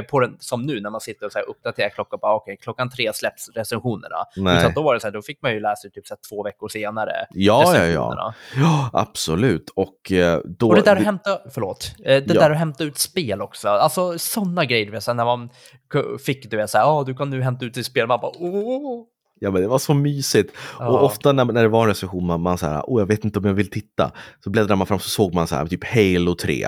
[0.09, 2.89] på den, som nu när man sitter och så här, uppdaterar klockan, bara, okej, klockan
[2.89, 4.15] tre släpps recensionerna.
[4.35, 4.59] Nej.
[4.59, 6.43] Utan då var det så här, då fick man ju läsa typ så här, två
[6.43, 7.11] veckor senare.
[7.29, 8.33] Ja, ja, ja.
[8.55, 9.69] Ja, absolut.
[9.75, 10.69] Och eh, då...
[10.69, 12.41] Och det där att hämta, förlåt, eh, det Ja.
[12.41, 15.34] där att hämta ut spel också, alltså sådana grejer, så här, när man
[15.93, 18.31] k- fick, du så här, ja, du kan nu hämta ut ditt spel, man bara,
[18.39, 19.03] åh.
[19.39, 20.53] Ja, men det var så mysigt.
[20.79, 20.87] Ja.
[20.87, 23.25] Och ofta när, när det var en recension, man, man så här, oh, jag vet
[23.25, 24.11] inte om jag vill titta.
[24.43, 26.67] Så bläddrar man fram så såg man så här, typ Halo 3.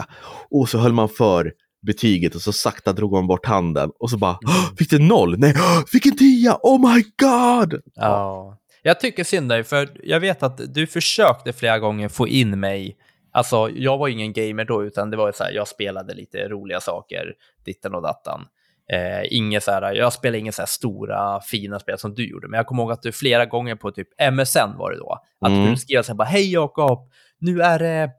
[0.50, 1.54] Och så höll man för
[1.88, 3.92] betyget och så sakta drog man bort handen.
[4.00, 5.38] Och så bara, "Åh, fick det noll?
[5.40, 6.58] Nej, åh, fick en tia!
[6.64, 7.82] Oh my god!
[7.96, 8.58] Ja.
[8.82, 12.98] Jag tycker synd dig, för jag vet att du försökte flera gånger få in mig.
[13.32, 16.80] Alltså, jag var ingen gamer då, utan det var så här, jag spelade lite roliga
[16.82, 17.34] saker,
[17.66, 18.46] ditten och dattan.
[18.94, 22.58] Eh, inget så här, jag spelade inga så stora, fina spel som du gjorde, men
[22.58, 25.72] jag kommer ihåg att du flera gånger på typ MSN var det då, att Mm.
[25.72, 28.10] du skrev så här bara, hej Jakob, nu är det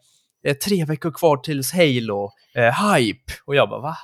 [0.46, 3.32] eh, tre veckor kvar tills Halo, eh, hype.
[3.44, 3.96] Och jag bara, va?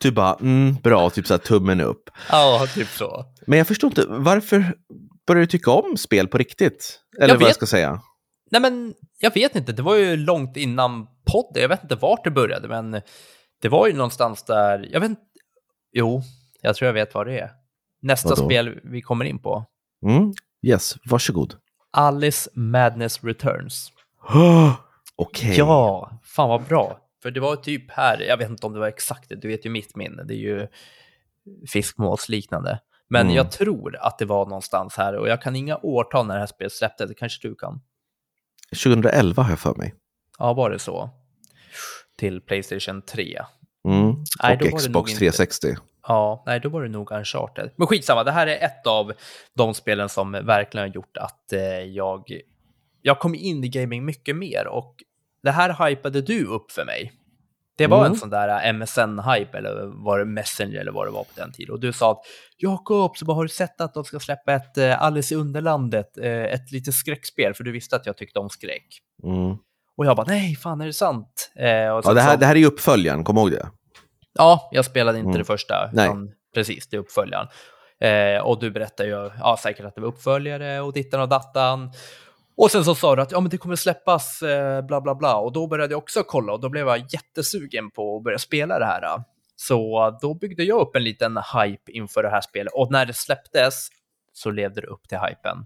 [0.00, 2.10] Du bara, mm, bra, typ så här tummen upp.
[2.30, 3.24] Ja, typ så.
[3.46, 4.74] Men jag förstår inte, varför
[5.26, 7.00] började du tycka om spel på riktigt?
[7.18, 8.00] Eller Jag vad jag vet- ska säga.
[8.50, 9.72] Nej, men jag vet inte.
[9.72, 11.62] Det var ju långt innan podden.
[11.62, 13.02] Jag vet inte vart det började, men
[13.60, 14.88] det var ju någonstans där.
[14.92, 15.22] Jag vet inte.
[15.92, 16.22] Jo,
[16.62, 17.50] jag tror jag vet vad det är.
[18.02, 18.44] Nästa Vadå?
[18.44, 19.64] spel vi kommer in på.
[20.06, 21.54] Mm, yes, varsågod.
[21.90, 23.92] Alice Madness Returns.
[25.16, 25.56] Okej.
[25.58, 26.98] Ja, fan vad bra.
[27.22, 29.66] För det var typ här, jag vet inte om det var exakt det, du vet
[29.66, 30.68] ju mitt minne, det är ju
[31.68, 32.80] fiskmålsliknande.
[33.08, 33.34] Men Mm.
[33.36, 36.46] jag tror att det var någonstans här och jag kan inga årtal när det här
[36.46, 37.80] spelet släpptes, det kanske du kan.
[38.84, 39.94] 2011 har jag för mig.
[40.38, 41.10] Ja, var det så?
[42.20, 43.38] Till Playstation 3.
[43.88, 44.14] Mm.
[44.42, 45.18] Nej, och Xbox inte.
[45.18, 45.68] 360.
[46.08, 47.70] Ja, nej, då var det nog Uncharted.
[47.76, 49.12] Men skitsamma, det här är ett av
[49.54, 52.24] de spelen som verkligen har gjort att eh, jag,
[53.02, 54.94] jag kom in i gaming mycket mer och
[55.42, 57.12] det här hypade du upp för mig.
[57.76, 58.12] Det var Mm.
[58.12, 61.52] en sån där eh, MSN-hype eller var det Messenger eller vad det var på den
[61.52, 61.72] tiden.
[61.72, 62.20] Och du sa att
[62.56, 66.42] Jakob, så har du sett att de ska släppa ett eh, Alice i Underlandet, eh,
[66.44, 68.86] ett litet skräckspel, för du visste att jag tyckte om skräck.
[69.24, 69.56] Mm.
[70.00, 71.52] Och jag bara, nej, fan är det sant?
[71.56, 73.68] Eh, Ja, det, här, så- det här är uppföljaren, kom ihåg det.
[74.34, 75.38] Ja, jag spelade inte Mm.
[75.38, 76.04] det första, Nej.
[76.06, 77.46] utan precis, det är uppföljaren.
[78.00, 81.92] Eh, och du berättade ju ja, säkert att det var uppföljare och dittan och dattan.
[82.56, 85.36] Och sen så sa du att ja, men det kommer släppas eh, bla bla bla
[85.36, 88.78] och då började jag också kolla och då blev jag jättesugen på att börja spela
[88.78, 89.22] det här.
[89.56, 93.14] Så då byggde jag upp en liten hype inför det här spelet och när det
[93.14, 93.88] släpptes
[94.32, 95.56] så levde det upp till hypen.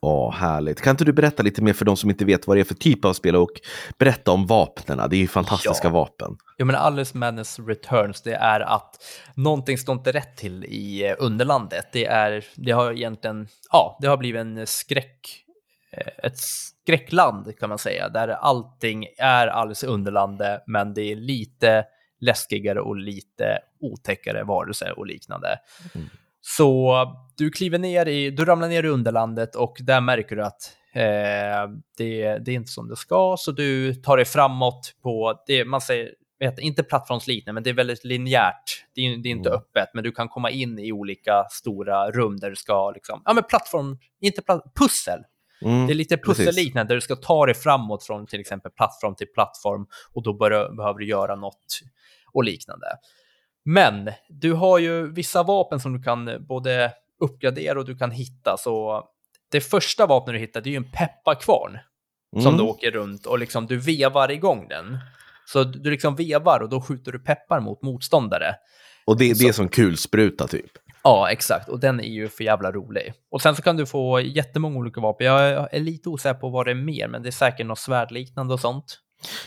[0.00, 0.80] Åh, härligt.
[0.80, 2.74] Kan inte du berätta lite mer för de som inte vet vad det är för
[2.74, 3.50] typ av spel och
[3.98, 5.10] berätta om vapnen?
[5.10, 5.92] Det är ju fantastiska Ja.
[5.92, 6.36] vapen.
[6.58, 8.96] Jo, men Alice Madness Returns, det är att
[9.34, 11.86] någonting står inte rätt till i eh, underlandet.
[11.92, 15.44] Det, är, det har egentligen, ja, det har blivit en skräck,
[15.92, 21.84] eh, ett skräckland kan man säga, där allting är alldeles underlandet, men det är lite
[22.20, 25.58] läskigare och lite otäckare varelser och liknande.
[25.94, 26.08] Mm.
[26.48, 27.04] Så
[27.36, 31.70] du kliver ner i, du ramlar ner i underlandet och där märker du att eh,
[31.96, 35.80] det, det är inte som det ska, så du tar dig framåt på, det, man
[35.80, 38.84] säger, vet, inte plattformsliknande, men det är väldigt linjärt.
[38.94, 39.60] Det är, det är inte Mm.
[39.60, 43.32] öppet, men du kan komma in i olika stora rum där du ska, liksom, ja
[43.32, 45.20] men plattform, inte platt, pussel.
[45.62, 45.86] Mm.
[45.86, 49.26] Det är lite pusselliknande där du ska ta dig framåt från till exempel plattform till
[49.34, 51.80] plattform och då bör, behöver du göra något
[52.32, 52.86] och liknande.
[53.66, 58.56] Men du har ju vissa vapen som du kan både uppgradera och du kan hitta.
[58.56, 59.02] Så
[59.52, 61.78] det första vapnet du hittar det är ju en pepparkvarn
[62.32, 62.56] som Mm.
[62.56, 64.98] du åker runt och liksom du vevar igång den.
[65.46, 68.54] Så du liksom vevar och då skjuter du peppar mot motståndare.
[69.06, 70.70] Och det, det är som kulspruta typ.
[71.04, 71.68] Ja, exakt.
[71.68, 73.12] Och den är ju för jävla rolig.
[73.30, 75.26] Och sen så kan du få jättemånga olika vapen.
[75.26, 78.54] Jag är lite osäker på vad det är mer, men det är säkert något svärdliknande
[78.54, 78.98] och sånt.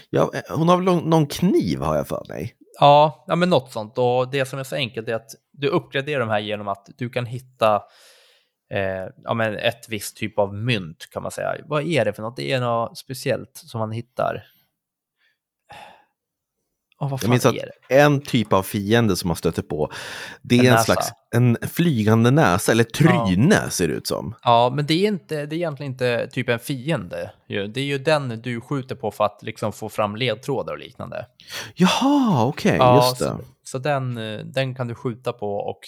[0.09, 2.53] Ja, eh, hon har väl någon- någon kniv har jag för mig.
[2.79, 3.97] Ja, ja, men något sånt.
[3.97, 7.09] Och det som är så enkelt är att du uppgraderar de här genom att du
[7.09, 7.75] kan hitta
[8.71, 11.55] eh, ja, men ett visst typ av mynt kan man säga.
[11.65, 12.35] Vad är det för något?
[12.35, 14.43] Det är något speciellt som man hittar.
[16.99, 17.55] Oh, vad Jag minns att
[17.89, 19.91] en typ av fiende som man stöter på,
[20.41, 24.35] det är En en, slags en flygande näsa, eller tryne ser det ut som.
[24.43, 27.31] Ja, men det är, inte, det är egentligen inte typ en fiende.
[27.47, 31.25] Det är ju den du skjuter på för att liksom få fram ledtrådar och liknande.
[31.75, 33.25] Jaha, okej, just det.
[33.25, 35.79] Så, så den, eh, den kan du skjuta på och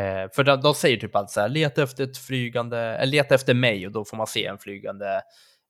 [0.00, 3.34] eh, för de, de säger typ att så här, leta efter ett flygande, eller leta
[3.34, 5.06] efter mig och då får man se en flygande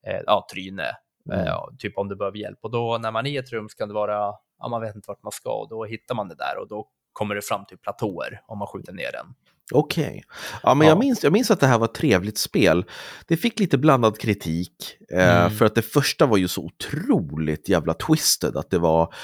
[0.06, 0.86] eh, ja, tryne,
[1.30, 1.40] Mm.
[1.40, 2.58] eh, ja, typ om du behöver hjälp.
[2.62, 4.94] Och då när man är i ett rum så kan det vara, ja, man vet
[4.94, 7.64] inte vart man ska och då hittar man det där och då kommer det fram
[7.66, 9.26] till platåer om man skjuter ner den.
[9.72, 10.22] Okej.
[10.62, 10.90] Ja, men Ja.
[10.92, 12.84] Jag, minns, jag minns att det här var ett trevligt spel.
[13.26, 14.72] Det fick lite blandad kritik.
[15.12, 15.50] Eh, Mm.
[15.50, 18.56] För att det första var ju så otroligt jävla twisted.
[18.56, 19.14] Att det var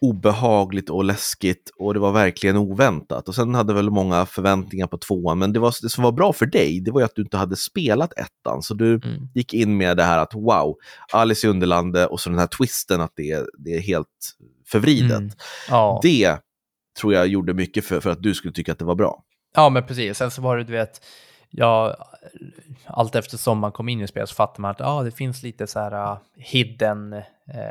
[0.00, 3.28] obehagligt och läskigt och det var verkligen oväntat.
[3.28, 5.38] Och sen hade väl många förväntningar på tvåan.
[5.38, 7.36] Men det, var, det som var bra för dig, det var ju att du inte
[7.36, 8.62] hade spelat ettan.
[8.62, 9.28] Så du Mm.
[9.34, 10.76] gick in med det här att wow,
[11.12, 14.08] Alice i Underlandet och så den här twisten att det, är- det är helt
[14.72, 15.18] förvridet.
[15.18, 15.30] Mm.
[15.68, 16.00] Ja.
[16.02, 16.38] Det
[17.00, 19.22] tror jag gjorde mycket för, för att du skulle tycka att det var bra.
[19.54, 20.18] Ja, men precis.
[20.18, 21.00] Sen så var det, du vet,
[21.50, 21.96] ja,
[22.86, 25.66] allt eftersom man kom in i spelet så fattar man att ja, det finns lite
[25.66, 27.22] så här uh, hidden, eh,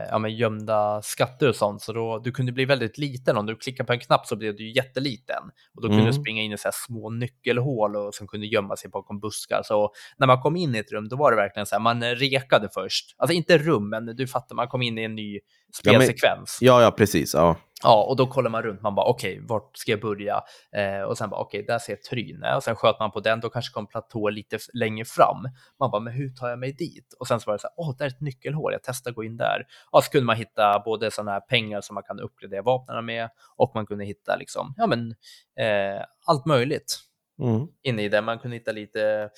[0.09, 1.81] ja, men gömda skatter och sånt.
[1.81, 3.37] Så då, du kunde bli väldigt liten.
[3.37, 5.43] Om du klickade på en knapp så blev du jätteliten.
[5.75, 6.05] Och då kunde Mm.
[6.05, 9.61] du springa in i så här små nyckelhål och som kunde gömma sig bakom buskar.
[9.63, 12.03] Så när man kom in i ett rum, då var det verkligen så här, man
[12.03, 13.15] rekade först.
[13.17, 15.39] Alltså inte rum, men du fattar, man kom in i en ny
[15.83, 16.57] Ja, men- spelsekvens.
[16.61, 17.33] Ja, ja, precis.
[17.33, 17.55] Ja.
[17.83, 18.81] Ja, och då kollar man runt.
[18.81, 20.41] Man bara okej, vart ska jag börja?
[20.75, 23.39] Eh, och sen bara okej, där ser jag Tryne och sen sköt man på den.
[23.39, 25.37] Då kanske kom platå lite längre fram.
[25.79, 27.13] Man bara, men hur tar jag mig dit?
[27.19, 28.71] Och sen så var det så här, åh, där är ett nyckelhål.
[28.73, 29.65] Jag testar att gå in där.
[29.91, 33.29] Och så kunde man hitta både sådana här pengar som man kan uppgradera vapnen med
[33.55, 35.11] och man kunde hitta liksom, ja men
[35.59, 36.97] eh, allt möjligt
[37.41, 37.67] Mm.
[37.83, 38.21] inne i det.
[38.21, 39.29] Man kunde hitta lite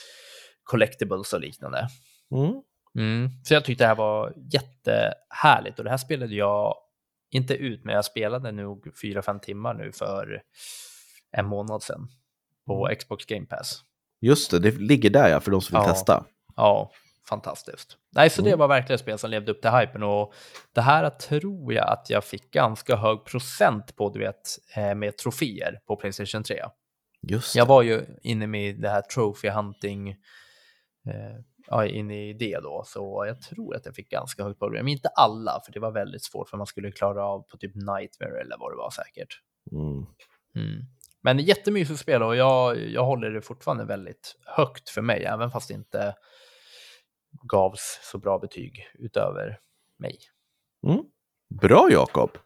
[0.64, 1.88] collectibles och liknande.
[2.36, 2.54] Mm.
[2.98, 3.30] Mm.
[3.44, 6.76] Så jag tyckte det här var jättehärligt och det här spelade jag
[7.32, 10.42] inte ut, men jag spelade nog 4-5 timmar nu för
[11.32, 12.08] en månad sedan
[12.66, 12.98] på Mm.
[12.98, 13.82] Xbox Game Pass.
[14.22, 15.94] Just det, det ligger där ja, för de som vill Ja.
[15.94, 16.26] testa.
[16.56, 16.92] Ja,
[17.30, 17.98] fantastiskt.
[18.16, 18.60] Nej, så det Mm.
[18.60, 20.34] var verkligen ett spel som levde upp till hypen och
[20.74, 25.18] det här tror jag att jag fick ganska hög procent på, du vet, eh, med
[25.18, 26.64] troféer på Playstation 3.
[27.22, 27.70] Just Jag det.
[27.70, 30.16] var ju inne med det här trophy hunting, eh,
[31.68, 34.62] ja, inne i det då, så jag tror att jag fick ganska högt.
[34.62, 37.76] Men inte alla, för det var väldigt svårt, för man skulle klara av på typ
[37.76, 39.40] Nightmare eller vad det var säkert.
[39.72, 40.06] Mm.
[40.56, 40.86] Mm.
[41.22, 45.68] Men jättemysigt spel och jag, jag håller det fortfarande väldigt högt för mig, även fast
[45.68, 46.16] det inte
[47.44, 49.60] gavs så bra betyg utöver
[50.00, 50.18] mig.
[50.88, 51.04] Mm.
[51.62, 52.38] Bra Jakob!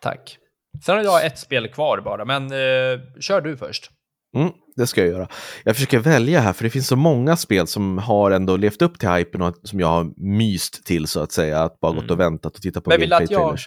[0.00, 0.38] Tack.
[0.84, 3.90] Sen har jag ett spel kvar bara, men eh, kör du först.
[4.36, 5.28] Mm, det ska jag göra.
[5.64, 8.98] Jag försöker välja här, för det finns så många spel som har ändå levt upp
[8.98, 11.62] till hypen och som jag har myst till så att säga.
[11.62, 12.12] Att bara gått Mm.
[12.14, 13.58] och väntat och tittat på Men vill att jag-.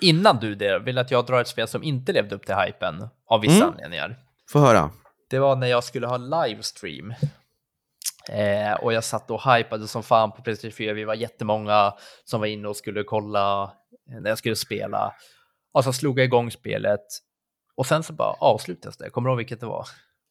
[0.00, 3.08] Innan du det, vill att jag drar ett spel som inte levde upp till hypen
[3.30, 3.68] av vissa Mm.
[3.68, 4.16] anledningar.
[4.52, 4.90] Få höra.
[5.30, 7.14] Det var när jag skulle ha livestream.
[8.30, 10.92] Eh, och jag satt och hypade som fan på Playstation 4.
[10.92, 11.92] Vi var jättemånga
[12.24, 13.72] som var inne och skulle kolla
[14.22, 15.12] när jag skulle spela.
[15.74, 17.00] Och så slog jag igång spelet.
[17.76, 19.10] Och sen så bara avslutades det.
[19.10, 19.86] Kommer du ihåg vilket det var?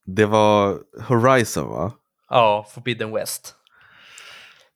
[0.09, 1.91] Det var Horizon va?
[2.29, 3.55] Ja, Forbidden West.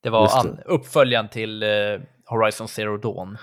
[0.04, 1.70] Det var an- uppföljaren till eh,
[2.26, 3.38] Horizon Zero Dawn.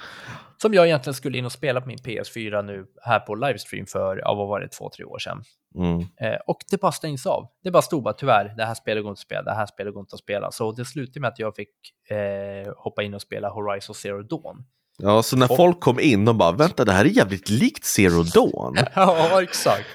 [0.63, 4.17] Som jag egentligen skulle in och spela på min PS4 nu här på livestream för,
[4.17, 5.43] ja vad var det, två, tre år sedan.
[5.75, 6.01] Mm.
[6.01, 7.49] Eh, och det bara stängs av.
[7.63, 9.95] Det bara stod bara tyvärr, det här spelet går inte att spela, det här spelet
[9.95, 10.51] går inte att spela.
[10.51, 11.71] Så det slutade med att jag fick
[12.11, 14.65] eh, hoppa in och spela Horizon Zero Dawn.
[15.03, 17.85] Ja, så när Och- folk kom in, de bara, vänta, det här är jävligt likt
[17.85, 18.77] Zero Dawn.
[18.95, 19.87] ja, exakt.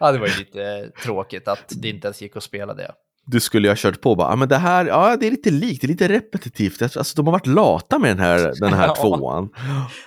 [0.00, 2.92] Ja, det var ju lite eh, tråkigt att det inte ens gick att spela det.
[3.26, 5.50] Du skulle ju ha kört på bara, ja men det här, ja det är lite
[5.50, 6.82] likt, det är lite repetitivt.
[6.82, 8.94] Alltså de har varit lata med den här, den här Ja.
[8.94, 9.48] tvåan.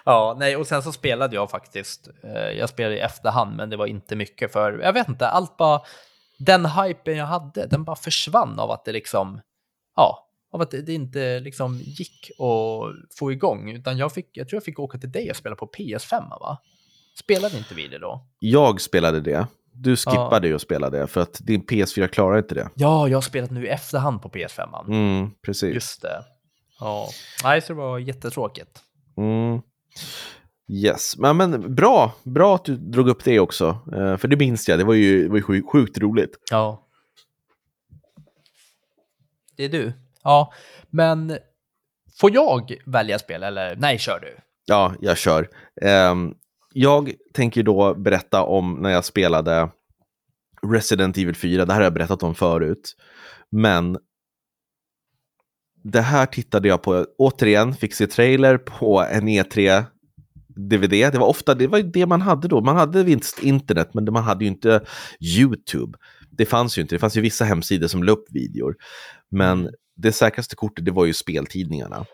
[0.05, 2.09] Ja, nej, och sen så spelade jag faktiskt.
[2.23, 5.57] Eh, jag spelade i efterhand, men det var inte mycket för, jag vet inte, allt
[5.57, 5.81] bara,
[6.39, 9.41] den hypen jag hade, den bara försvann av att det liksom,
[9.95, 10.24] ja,
[10.55, 14.63] av att det, inte liksom gick att få igång, utan jag fick, jag tror jag
[14.63, 16.57] fick åka till dig och spela på PS5, va?
[17.19, 18.27] Spelade inte vi det då?
[18.39, 19.47] Jag spelade det.
[19.71, 22.69] Du skippade ju att spela det för att din PS4 klarar inte det.
[22.75, 24.85] Ja, jag har spelat nu i efterhand på PS5.
[24.87, 25.73] Mm, precis.
[25.73, 26.23] Just det.
[26.79, 27.09] Ja,
[27.43, 28.81] nej, så det var jättetråkigt.
[29.17, 29.61] Mm.
[30.67, 33.79] Yes, men, men bra, bra att du drog upp det också.
[33.93, 36.37] Eh, för det minns jag, det var ju, det var ju sjukt, sjukt roligt.
[36.51, 36.81] Ja.
[39.55, 39.93] Det är du.
[40.25, 40.53] Ja,
[40.89, 41.37] men
[42.19, 44.37] får jag välja spel eller nej, kör du?
[44.65, 45.49] Ja, jag kör.
[45.81, 46.33] Ehm,
[46.73, 49.69] jag tänker då berätta om när jag spelade
[50.71, 51.65] Resident Evil 4.
[51.65, 52.95] Det här har jag berättat om förut.
[53.51, 53.97] Men
[55.83, 59.83] det här tittade jag på, återigen, fick se trailer på en E3
[60.47, 60.89] DVD.
[60.89, 62.61] Det var ofta det, var det man hade då.
[62.61, 64.85] Man hade visst internet, men man hade ju inte
[65.37, 65.97] YouTube.
[66.31, 66.95] Det fanns ju inte.
[66.95, 68.75] Det fanns ju vissa hemsidor som la upp videor.
[69.31, 72.05] Men det säkraste kortet, det var ju speltidningarna.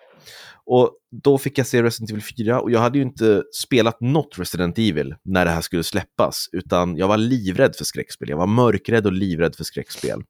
[0.66, 0.92] Och
[1.24, 4.78] då fick jag se Resident Evil 4 och jag hade ju inte spelat något Resident
[4.78, 8.30] Evil när det här skulle släppas, utan jag var livrädd för skräckspel.
[8.30, 10.24] Jag var mörkrädd och livrädd för skräckspel.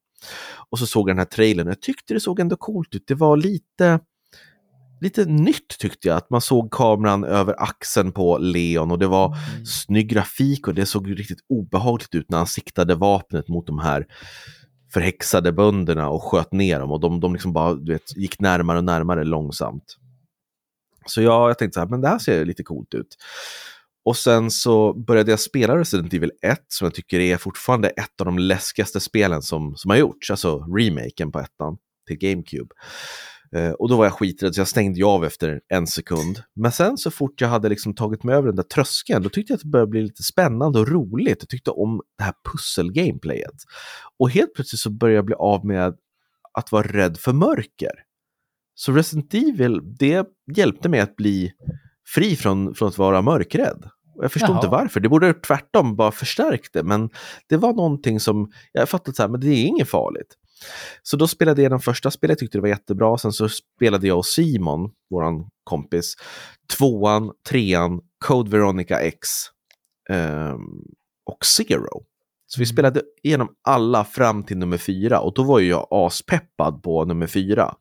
[0.69, 3.03] Och så såg jag den här trailern och jag tyckte det såg ändå coolt ut.
[3.07, 3.99] Det var lite,
[5.01, 9.37] lite nytt tyckte jag, att man såg kameran över axeln på Leon och det var
[9.65, 14.05] snygg grafik och det såg riktigt obehagligt ut när han siktade vapnet mot de här
[14.93, 18.77] förhäxade bönderna och sköt ner dem och de, de liksom bara du vet, gick närmare
[18.77, 19.97] och närmare långsamt.
[21.05, 23.17] Så jag, jag tänkte så här, men det här ser lite coolt ut.
[24.05, 28.21] Och sen så började jag spela Resident Evil 1 som jag tycker är fortfarande ett
[28.21, 31.77] av de läskigaste spelen som, som har gjorts, alltså remaken på ettan
[32.07, 32.75] till GameCube.
[33.55, 36.43] Eh, och då var jag skiträdd så jag stängde ju av efter en sekund.
[36.55, 39.53] Men sen så fort jag hade liksom tagit mig över den där tröskeln, då tyckte
[39.53, 41.37] jag att det började bli lite spännande och roligt.
[41.39, 43.55] Jag tyckte om det här pussel-gameplayet.
[44.19, 45.95] Och helt plötsligt så började jag bli av med
[46.53, 47.91] att vara rädd för mörker.
[48.75, 51.51] Så Resident Evil, det hjälpte mig att bli
[52.07, 53.89] fri från, från att vara mörkrädd.
[54.15, 54.57] Och jag förstår Jaha.
[54.57, 57.09] inte varför, det borde tvärtom bara förstärkt det, men
[57.47, 60.37] det var någonting som, jag fattade så här, men det är inget farligt.
[61.03, 64.17] Så då spelade jag den första spelet, tyckte det var jättebra, sen så spelade jag
[64.17, 66.15] och Simon, våran kompis,
[66.77, 69.29] tvåan, trean, Code Veronica X
[70.09, 70.59] ehm,
[71.25, 72.03] och Zero.
[72.47, 72.73] Så vi Mm.
[72.73, 77.27] spelade igenom alla fram till nummer fyra och då var ju jag aspeppad på nummer
[77.27, 77.75] fyra.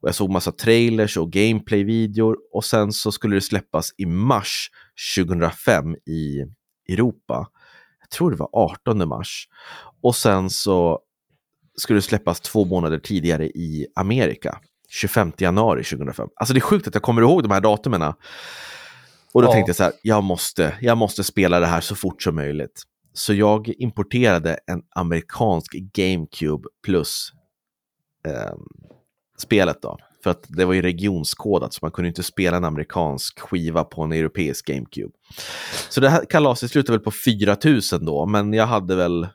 [0.00, 4.70] Och jag såg massa trailers och gameplay-videor och sen så skulle det släppas i mars
[5.16, 6.44] 2005 i
[6.88, 7.48] Europa.
[8.00, 9.48] Jag tror det var 18 mars.
[10.02, 11.00] Och sen så
[11.78, 14.58] skulle släppas två månader tidigare i Amerika.
[14.90, 16.28] 25 januari 2005.
[16.36, 18.02] Alltså det är sjukt att jag kommer ihåg de här datumen.
[19.32, 19.52] Och då Ja.
[19.52, 22.82] tänkte jag så här, jag måste, jag måste spela det här så fort som möjligt.
[23.12, 27.32] Så jag importerade en amerikansk GameCube plus
[28.28, 28.58] ehm,
[29.38, 29.98] spelet då.
[30.22, 34.02] För att det var ju regionskodat så man kunde inte spela en amerikansk skiva på
[34.02, 35.12] en europeisk GameCube.
[35.88, 39.28] Så det här kalaset slutade väl på 4000 då, men jag hade väl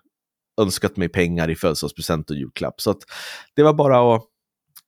[0.62, 2.82] önskat mig pengar i födelsedagspresent och julklapp.
[2.82, 2.96] Så
[3.56, 4.22] det var bara att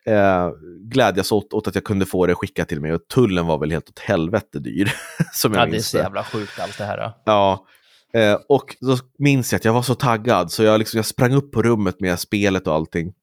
[0.06, 0.50] eh,
[0.92, 2.94] glädjas åt, åt att jag kunde få det skickat till mig.
[2.94, 4.94] Och tullen var väl helt åt helvete dyr.
[5.34, 6.04] som jag Ja, det är minns så det.
[6.04, 7.12] jävla sjukt allt det här.
[7.26, 7.66] Ja,
[8.14, 11.34] eh, och då minns jag att jag var så taggad så jag, liksom, jag sprang
[11.34, 13.14] upp på rummet med spelet och allting.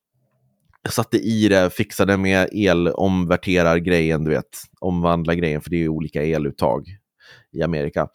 [0.84, 5.88] Jag satte i det, fixade med elomverterar-grejen, du vet, omvandla grejen för det är ju
[5.88, 6.86] olika eluttag
[7.52, 8.08] i Amerika.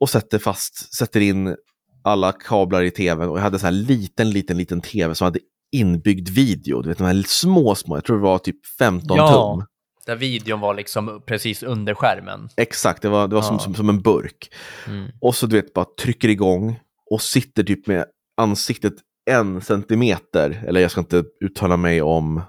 [0.00, 1.56] Och sätter fast, sätter in
[2.04, 5.38] alla kablar i tvn och jag hade sån här liten, liten, liten tv som hade
[5.72, 6.82] inbyggd video.
[6.82, 9.54] Du vet de här små, små, jag tror det var typ 15 Ja.
[9.56, 9.66] tum.
[10.06, 12.48] Där videon var liksom precis under skärmen.
[12.56, 13.58] Exakt, det var, det var som, Ja.
[13.60, 14.50] som, som en burk.
[14.86, 15.10] Mm.
[15.20, 18.04] Och så du vet, bara trycker igång och sitter typ med
[18.36, 18.94] ansiktet
[19.30, 22.42] en centimeter, eller jag ska inte uttala mig om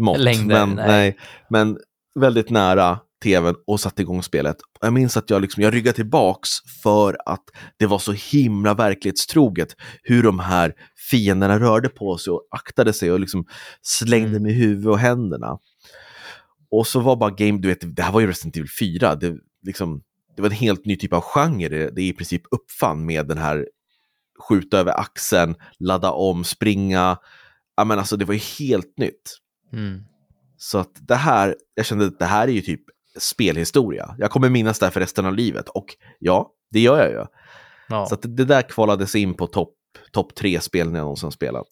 [0.00, 0.86] mått, Längder, men, nej.
[0.88, 1.16] nej,
[1.50, 1.78] men
[2.20, 4.56] väldigt nära tvn och satte igång spelet.
[4.80, 6.48] Jag minns att jag, liksom, jag ryggade tillbaks
[6.82, 7.44] för att
[7.76, 10.74] det var så himla verklighetstroget hur de här
[11.10, 13.46] fienderna rörde på sig och aktade sig och liksom
[13.82, 14.42] slängde Mm.
[14.42, 15.58] med huvud och händerna.
[16.70, 19.14] Och så var bara Game, du vet, det här var ju Resident Evil 4.
[19.14, 20.02] Det, liksom,
[20.36, 23.38] det var en helt ny typ av genre det, det i princip uppfann med den
[23.38, 23.66] här
[24.48, 27.18] skjuta över axeln, ladda om, springa.
[27.76, 29.38] Ja, men alltså det var ju helt nytt.
[29.72, 30.02] Mm.
[30.56, 32.80] Så att det här, jag kände att det här är ju typ
[33.18, 34.14] spelhistoria.
[34.18, 35.68] Jag kommer minnas det här för resten av livet.
[35.68, 35.86] Och
[36.18, 37.24] ja, det gör jag ju.
[37.88, 38.06] Ja.
[38.06, 39.74] Så det där kvalades in på topp
[40.12, 41.66] top tre spel jag någonsin spelat.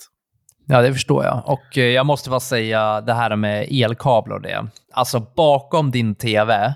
[0.66, 1.42] Ja, det förstår jag.
[1.46, 4.66] Och eh, jag måste bara säga det här med elkablar och det.
[4.92, 6.74] Alltså bakom din tv,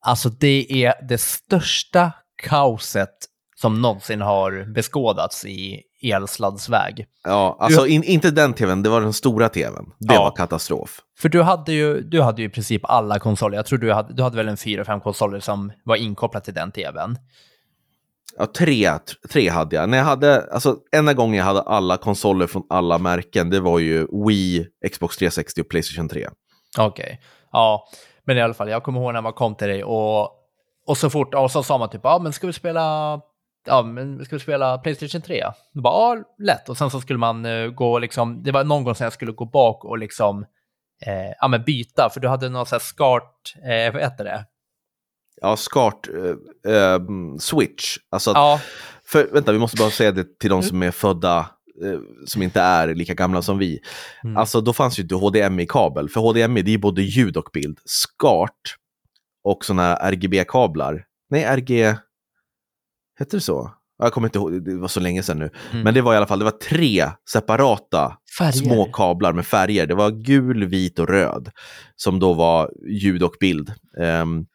[0.00, 3.14] alltså det är det största kaoset
[3.62, 7.06] som någonsin har beskådats i elsladdsväg.
[7.24, 9.92] Ja, alltså in, inte den tvn, det var den stora tvn.
[9.98, 10.22] Det Ja.
[10.24, 11.00] var katastrof.
[11.18, 13.56] För du hade ju, du hade ju i princip alla konsoler.
[13.56, 16.54] Jag tror du hade, du hade väl en fyra, fem konsoler som var inkopplade till
[16.54, 17.16] den tvn.
[18.38, 18.90] Ja, tre,
[19.32, 19.88] tre hade jag.
[19.88, 23.78] När jag hade, alltså enda gången jag hade alla konsoler från alla märken, det var
[23.78, 26.28] ju Wii, Xbox 360 och Playstation 3.
[26.78, 27.20] Okej.
[27.52, 27.88] Ja,
[28.24, 30.22] men i alla fall, jag kommer ihåg när man kom till dig och,
[30.86, 33.20] och så fort, och så sa man typ, ja men ska vi spela,
[33.66, 35.44] ja men vi spela Playstation 3?
[35.72, 36.68] Då bara, ja, lätt.
[36.68, 39.32] Och sen så skulle man eh, gå liksom, det var någon gång som jag skulle
[39.32, 40.42] gå bak och liksom,
[41.06, 44.44] eh, ja men byta, för du hade någon sån här skart, eh, vad heter det?
[45.40, 46.98] Ja, SCART, eh, eh,
[47.40, 47.96] Switch.
[48.10, 48.60] Alltså, att- Ja,
[49.04, 51.38] för, vänta, vi måste bara säga det till de som är födda,
[51.84, 53.80] eh, som inte är lika gamla som vi.
[54.24, 54.36] Mm.
[54.36, 56.08] Alltså, då fanns ju inte HDMI-kabel.
[56.08, 57.78] För HDMI, det är både ljud och bild.
[57.84, 58.76] SCART
[59.44, 61.04] och sådana här RGB-kablar.
[61.30, 61.96] Nej, RG...
[63.22, 63.70] Hette det så?
[63.98, 65.50] Ja, Jag kommer inte ihåg, det var så länge sedan nu.
[65.70, 65.82] Mm.
[65.84, 68.52] Men det var i alla fall, det var tre separata färger.
[68.52, 69.86] små kablar med färger.
[69.86, 71.50] Det var gul, vit och röd
[71.96, 73.72] som då var ljud och bild.
[74.00, 74.46] Ehm,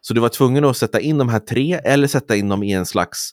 [0.00, 2.72] så du var tvungen att sätta in de här tre eller sätta in dem i
[2.72, 3.30] en slags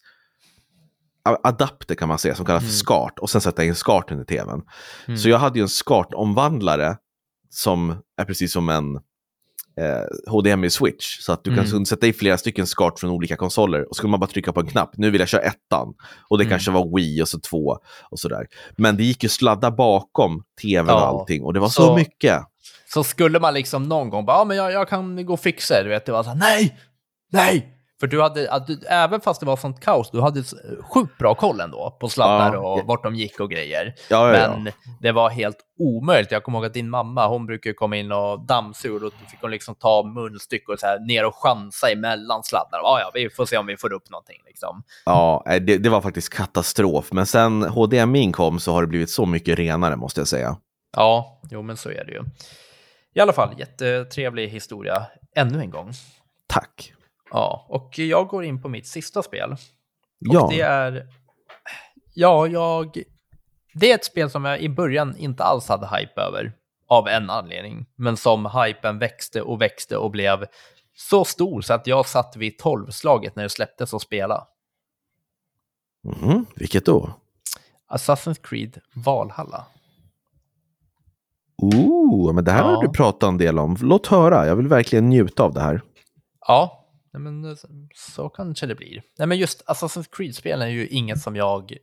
[1.43, 2.75] adapter kan man säga som kallas för Mm.
[2.77, 4.61] SCART och sen sätta in SCART under tvn.
[5.07, 5.17] Mm.
[5.17, 6.97] Så jag hade ju en SCART-omvandlare
[7.49, 8.85] som är precis som en
[9.79, 11.21] eh, HDMI-switch.
[11.21, 11.65] Så att du Mm.
[11.65, 14.53] kan sätta i flera stycken SCART från olika konsoler och så kan man bara trycka
[14.53, 14.89] på en knapp.
[14.97, 15.93] Nu vill jag köra ettan
[16.29, 16.49] och det Mm.
[16.51, 17.77] kanske var Wii och så två
[18.11, 18.45] och sådär.
[18.77, 21.05] Men det gick ju sladda bakom tvn och Ja.
[21.05, 22.41] allting och det var så, Så- mycket.
[22.93, 25.73] Så skulle man liksom någon gång bara, ja men jag, jag kan gå och fixa
[25.77, 26.77] det, du vet, det var så här, nej,
[27.31, 27.75] nej!
[27.99, 30.43] För du hade, att du, även fast det var sånt kaos, du hade
[30.93, 32.59] sjukt bra koll ändå på sladdar Ja.
[32.59, 33.93] och vart de gick och grejer.
[34.09, 36.31] Ja, ja, Men det var helt omöjligt.
[36.31, 39.41] Jag kommer ihåg att din mamma, hon brukar komma in och dammsuga och då fick
[39.41, 42.79] hon liksom ta munstyck och så här ner och chansa emellan sladdar.
[42.83, 44.83] Ja, ja, vi får se om vi får upp någonting liksom.
[45.05, 47.11] ja nej, det, det var faktiskt katastrof.
[47.11, 50.57] Men sen HDMI kom så har det blivit så mycket renare måste jag säga.
[50.95, 52.23] Ja, jo men så är det ju.
[53.13, 55.91] I alla fall, jättetrevlig historia ännu en gång.
[56.47, 56.93] Tack.
[57.31, 59.51] Ja, och jag går in på mitt sista spel.
[59.51, 59.57] Och
[60.19, 61.07] Ja, det är...
[62.13, 63.03] Ja, jag...
[63.73, 66.53] Det är ett spel som jag i början inte alls hade hype över.
[66.87, 67.85] Av en anledning.
[67.95, 70.45] Men som hypen växte och växte och blev
[70.95, 74.47] så stor så att jag satt vid tolvslaget när det släpptes och spela.
[76.03, 77.09] Mhm, vilket då?
[77.91, 79.65] Assassin's Creed Valhalla.
[81.61, 82.75] Ooh, men det här Ja.
[82.75, 83.77] har du pratat en del om.
[83.81, 85.81] Låt höra, jag vill verkligen njuta av det här.
[86.47, 86.78] Ja,
[87.13, 87.55] nej men eh,
[87.95, 89.01] så, kanske det blir.
[89.17, 91.77] Nej, men just Assassin's Creed-spelen är ju inget som jag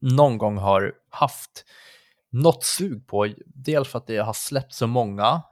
[0.00, 1.64] någon gång har haft
[2.32, 3.28] något sug på.
[3.46, 5.42] Dels för att det har släppt så många,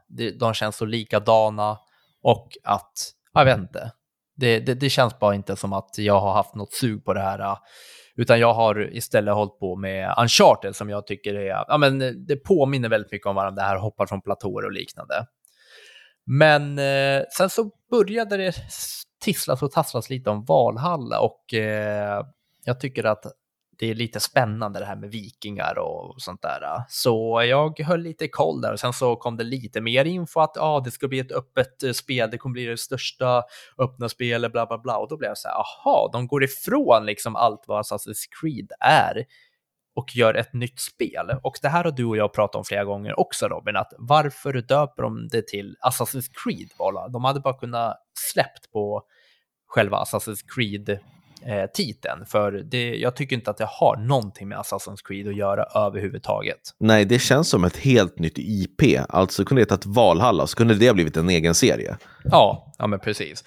[0.40, 1.78] de känns så likadana
[2.22, 3.92] och att, jag vet inte,
[4.36, 7.20] det, det, det känns bara inte som att jag har haft något sug på det
[7.20, 7.38] här.
[7.38, 7.56] Eh,
[8.16, 12.10] utan jag har istället hållit på med Uncharted som jag tycker är, ja men eh,
[12.10, 15.26] det påminner väldigt mycket om varandra, det här hoppar från platåer och liknande.
[16.26, 18.52] Men eh, sen så började det
[19.20, 22.24] tisslas och tasslas lite om Valhalla och eh,
[22.64, 23.24] jag tycker att
[23.78, 26.60] det är lite spännande det här med vikingar och sånt där.
[26.88, 30.56] Så jag höll lite koll där och sen så kom det lite mer info att
[30.56, 33.42] ah, det ska bli ett öppet eh, spel, det kommer bli det största
[33.78, 34.96] öppna spelet, bla bla bla.
[34.96, 38.72] Och då blev jag så här, aha, de går ifrån liksom allt vad Assassin's Creed
[38.80, 39.24] är
[39.98, 41.30] och gör ett nytt spel.
[41.42, 44.52] Och det här har du och jag pratat om flera gånger också Robin, att varför
[44.52, 46.68] döper de det till Assassin's Creed?
[46.78, 47.08] Valhalla?
[47.08, 47.96] De hade bara kunnat
[48.32, 49.02] släppt på
[49.68, 50.88] själva Assassin's Creed
[51.42, 55.36] eh, titeln, för det, jag tycker inte att det har någonting med Assassin's Creed att
[55.36, 56.60] göra överhuvudtaget.
[56.80, 58.82] Nej, det känns som ett helt nytt IP.
[59.08, 61.96] Alltså kunde det hetat Valhalla så kunde det ha blivit en egen serie.
[62.24, 63.44] Ja, ja men precis.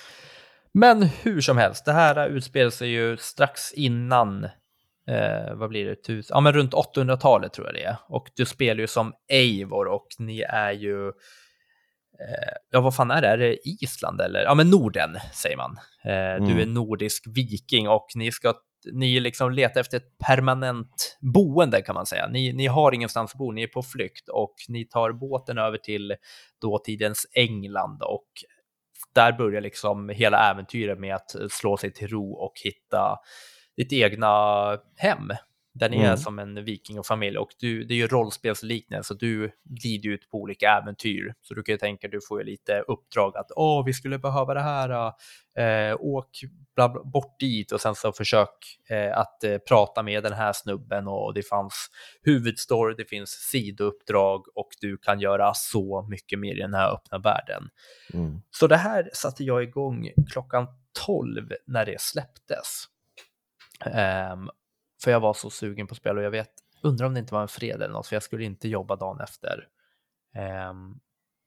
[0.74, 4.48] Men hur som helst, det här utspelar sig ju strax innan,
[5.08, 7.96] eh, vad blir det, tus ja men runt 800-talet tror jag det är.
[8.08, 11.08] Och du spelar ju som Eivor och ni är ju,
[12.20, 15.78] eh, ja vad fan är det, är det Island eller, ja men Norden säger man.
[16.06, 16.60] Eh, Du Mm.
[16.60, 18.54] är nordisk viking och ni ska
[18.94, 22.28] ni liksom letar efter ett permanent boende kan man säga.
[22.28, 25.78] Ni, ni har ingenstans att bo, ni är på flykt och ni tar båten över
[25.78, 26.16] till
[26.62, 28.28] dåtidens England och
[29.16, 33.18] där börjar liksom hela äventyret med att slå sig till ro och hitta
[33.78, 35.32] ditt egna hem
[35.74, 36.12] där ni mm.
[36.12, 40.38] är som en vikingafamilj och du, det är ju rollspelsliknande så du glider ut på
[40.38, 41.34] olika äventyr.
[41.42, 44.54] Så du kan ju tänka, du får ju lite uppdrag att åh, vi skulle behöva
[44.54, 45.14] det här,
[45.58, 46.42] eh, åk
[46.76, 50.54] bla, bla, bort dit och sen så försök eh, att eh, prata med den här
[50.54, 51.90] snubben och det fanns
[52.24, 57.18] huvudstory, det finns sidouppdrag och du kan göra så mycket mer i den här öppna
[57.18, 57.70] världen.
[58.14, 58.42] Mm.
[58.52, 60.68] Så det här satte jag igång klockan
[61.06, 62.88] 12 när det släpptes.
[63.86, 64.50] Um,
[65.04, 66.52] för jag var så sugen på spel och jag vet,
[66.84, 69.20] undrar om det inte var en fredag eller något, för jag skulle inte jobba dagen
[69.20, 69.68] efter.
[70.70, 71.00] Um,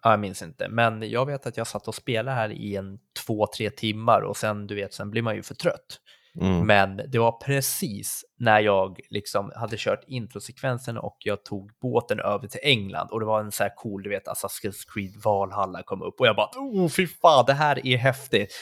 [0.02, 2.98] ja, jag minns inte, men jag vet att jag satt och spelade här i en
[3.26, 6.00] två, tre timmar och sen, du vet, sen blir man ju för trött.
[6.40, 6.66] Mm.
[6.66, 12.48] Men det var precis när jag liksom hade kört introsekvensen och jag tog båten över
[12.48, 16.02] till England och det var en så här cool, du vet, Assassin's Creed Valhalla kom
[16.02, 18.52] upp och jag bara, oh fy fan, det här är häftigt.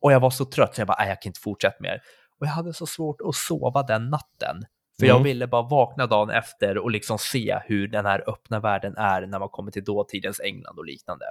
[0.00, 2.02] Och jag var så trött så jag bara, nej, jag kan inte fortsätta mer.
[2.42, 4.56] Och jag hade så svårt att sova den natten.
[4.98, 5.16] För mm.
[5.16, 9.26] jag ville bara vakna dagen efter och liksom se hur den här öppna världen är
[9.26, 11.24] när man kommer till dåtidens England och liknande.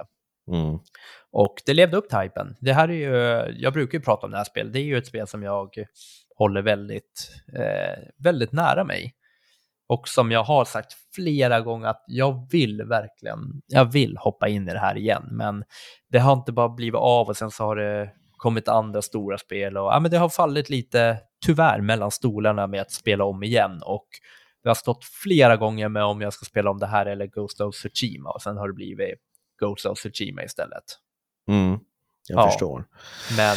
[0.48, 0.78] Mm.
[1.32, 2.56] Och det levde upp till hypen.
[2.60, 4.98] Det här är ju, jag brukar ju prata om det här spelet, det är ju
[4.98, 5.70] ett spel som jag
[6.36, 9.14] håller väldigt, eh, väldigt nära mig.
[9.88, 14.68] Och som jag har sagt flera gånger att jag vill verkligen, jag vill hoppa in
[14.68, 15.64] i det här igen, men
[16.10, 18.10] det har inte bara blivit av och sen så har det
[18.42, 22.80] kommit andra stora spel och ja, men det har fallit lite, tyvärr, mellan stolarna med
[22.80, 24.06] att spela om igen och
[24.62, 27.60] det har stått flera gånger med om jag ska spela om det här eller Ghost
[27.60, 29.14] of Tsushima och sen har det blivit
[29.60, 30.84] Ghost of Tsushima istället.
[31.48, 31.70] Mm,
[32.28, 32.84] jag ja, förstår.
[33.36, 33.56] Men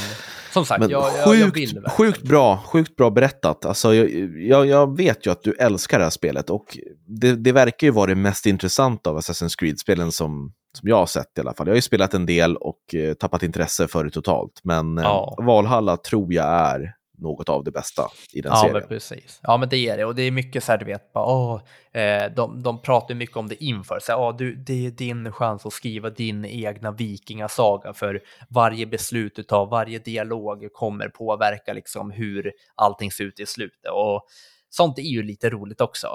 [0.53, 1.89] som sagt, men jag, sjukt, jag, vill verkligen.
[1.89, 3.65] Sjukt bra, sjukt bra berättat.
[3.65, 6.77] Alltså, jag, jag, jag, vet ju att du älskar det här spelet och
[7.07, 11.05] det, det verkar ju vara det mest intressanta av Assassin's Creed-spelen som, som jag har
[11.05, 11.67] sett i alla fall.
[11.67, 14.61] Jag har ju spelat en del och eh, tappat intresse för det totalt.
[14.63, 15.35] Men eh, ja.
[15.41, 18.73] Valhalla tror jag är något av det bästa i den ja, serien.
[18.73, 19.39] Men precis.
[19.43, 20.05] Ja, men det är det.
[20.05, 21.61] Och det är mycket så här, du vet, bara, åh,
[22.01, 23.99] eh, de, de pratar mycket om det inför.
[24.01, 29.35] Så, åh, du, det är din chans att skriva din egna vikingasaga, för varje beslut
[29.35, 33.91] du tar, varje dialog kommer påverka liksom hur allting ser ut i slutet.
[33.91, 34.25] Och
[34.69, 36.07] sånt är ju lite roligt också.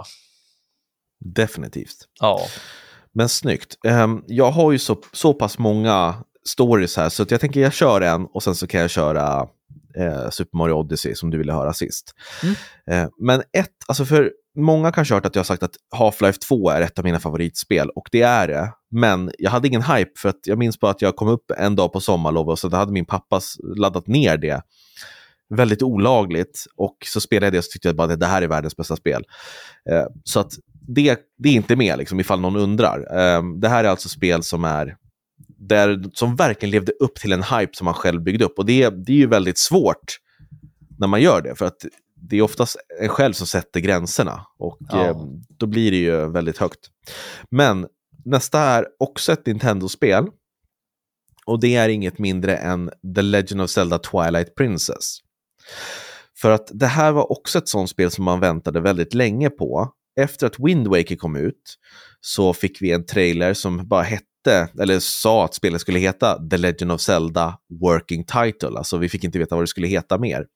[1.24, 2.08] Definitivt.
[2.20, 2.40] Ja.
[3.14, 3.76] Men snyggt.
[3.84, 8.00] Um, jag har ju så, så pass många stories här så jag tänker jag kör
[8.00, 9.48] en och sen så kan jag köra
[9.96, 12.14] eh, Super Mario Odyssey som du ville höra sist.
[12.42, 12.54] Mm.
[12.90, 16.70] Eh, men ett, alltså för många kanske hört att jag har sagt att Half-Life 2
[16.70, 18.72] är ett av mina favoritspel och det är det.
[18.90, 21.76] Men jag hade ingen hype för att jag minns bara att jag kom upp en
[21.76, 23.40] dag på sommarlov och så hade min pappa
[23.76, 24.62] laddat ner det
[25.54, 28.42] väldigt olagligt och så spelade jag det och så tyckte jag bara att det här
[28.42, 29.24] är världens bästa spel.
[29.90, 30.52] Eh, så att
[30.88, 32.98] det, det är inte med liksom, ifall någon undrar.
[32.98, 34.96] Eh, det här är alltså spel som är
[35.58, 38.58] där, som verkligen levde upp till en hype som man själv byggde upp.
[38.58, 40.18] Och det, det är ju väldigt svårt
[40.98, 44.78] när man gör det, för att det är oftast en själv som sätter gränserna och
[44.80, 45.06] ja.
[45.06, 45.16] eh,
[45.48, 46.80] då blir det ju väldigt högt.
[47.50, 47.86] Men
[48.24, 50.26] nästa är också ett Nintendo-spel
[51.46, 55.18] och det är inget mindre än The Legend of Zelda Twilight Princess.
[56.36, 59.92] För att det här var också ett sånt spel som man väntade väldigt länge på.
[60.20, 61.78] Efter att Wind Waker kom ut
[62.20, 66.56] så fick vi en trailer som bara hette eller sa att spelet skulle heta The
[66.56, 68.78] Legend of Zelda Working Title.
[68.78, 70.46] Alltså vi fick inte veta vad det skulle heta mer.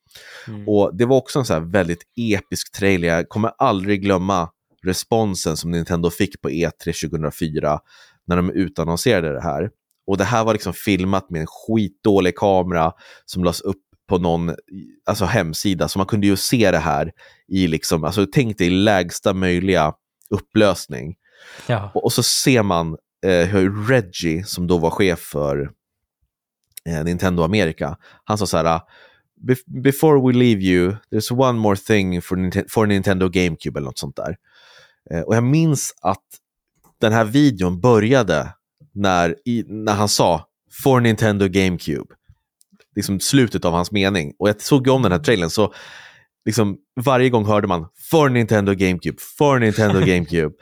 [0.48, 0.68] Mm.
[0.68, 3.08] Och det var också en så väldigt episk trailer.
[3.08, 4.48] Jag kommer aldrig glömma
[4.84, 7.80] responsen som Nintendo fick på E3 2004
[8.26, 9.70] när de utannonserade det här.
[10.06, 12.92] Och det här var liksom filmat med en skitdålig kamera
[13.24, 14.54] som lades upp på någon
[15.04, 15.88] alltså hemsida.
[15.88, 17.12] Så man kunde ju se det här
[17.48, 19.94] i, liksom, alltså tänk dig lägsta möjliga
[20.30, 21.16] upplösning.
[21.66, 21.90] Ja.
[21.94, 22.96] Och, och, så ser man
[23.26, 25.70] eh, hur Reggie, som då var chef för
[26.88, 28.80] eh, Nintendo Amerika, han sa så här,
[29.66, 34.16] before we leave you, there's one more thing for, for Nintendo GameCube eller något sånt
[34.16, 34.36] där.
[35.10, 36.24] Eh, och jag minns att
[37.00, 38.54] den här videon började
[38.92, 40.48] när, i, när han sa
[40.82, 42.14] for Nintendo GameCube.
[42.96, 44.32] Liksom slutet av hans mening.
[44.38, 45.74] Och jag såg om den här trailern så
[46.44, 50.54] liksom varje gång hörde man for Nintendo GameCube, for Nintendo GameCube.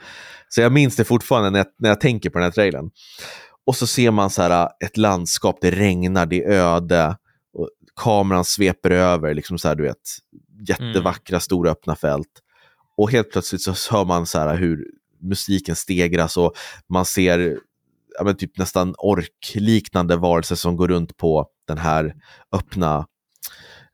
[0.49, 2.89] Så jag minns det fortfarande när jag, när jag tänker på den här trailern.
[3.65, 7.17] Och så ser man så här, ett landskap, det regnar, det är öde.
[7.53, 9.97] Och kameran sveper över, liksom så här, du vet,
[10.67, 11.41] jättevackra mm.
[11.41, 12.29] stora öppna fält.
[12.97, 14.85] Och helt plötsligt så hör man så här hur
[15.21, 16.53] musiken stegras och
[16.89, 17.57] man ser
[18.17, 22.15] ja, men typ nästan orkliknande varelser som går runt på den här
[22.51, 23.07] öppna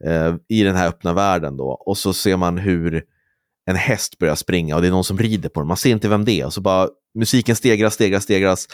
[0.05, 1.69] eh, i den här öppna världen då.
[1.69, 3.03] Och så ser man hur
[3.69, 5.67] en häst börjar springa och det är någon som rider på den.
[5.67, 6.45] Man ser inte vem det är.
[6.45, 8.67] Och så bara musiken stegras, stegras, stegras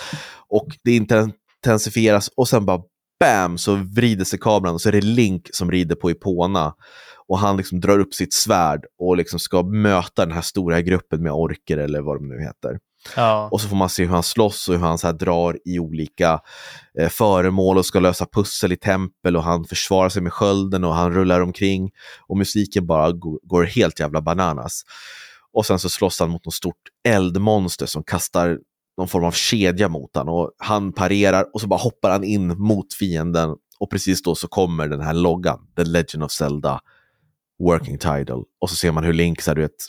[0.49, 2.81] och det intensifieras och sen bara
[3.19, 6.73] bam så vrider sig kameran och så är det Link som rider på Ipona
[7.27, 11.23] och han liksom drar upp sitt svärd och liksom ska möta den här stora gruppen
[11.23, 12.79] med orker eller vad de nu heter.
[13.15, 13.49] Ja.
[13.51, 15.79] Och så får man se hur han slåss och hur han så här drar i
[15.79, 16.39] olika
[16.99, 20.93] eh, föremål och ska lösa pussel i tempel och han försvarar sig med skölden och
[20.93, 21.91] han rullar omkring
[22.27, 23.11] och musiken bara
[23.43, 24.81] går helt jävla bananas.
[25.53, 28.59] Och sen så slåss han mot något stort eldmonster som kastar
[28.97, 32.47] någon form av kedja mot honom och han parerar och så bara hoppar han in
[32.47, 36.79] mot fienden och precis då så kommer den här loggan, The Legend of Zelda
[37.59, 39.85] Working Title och så ser man hur Link, så här, du vet,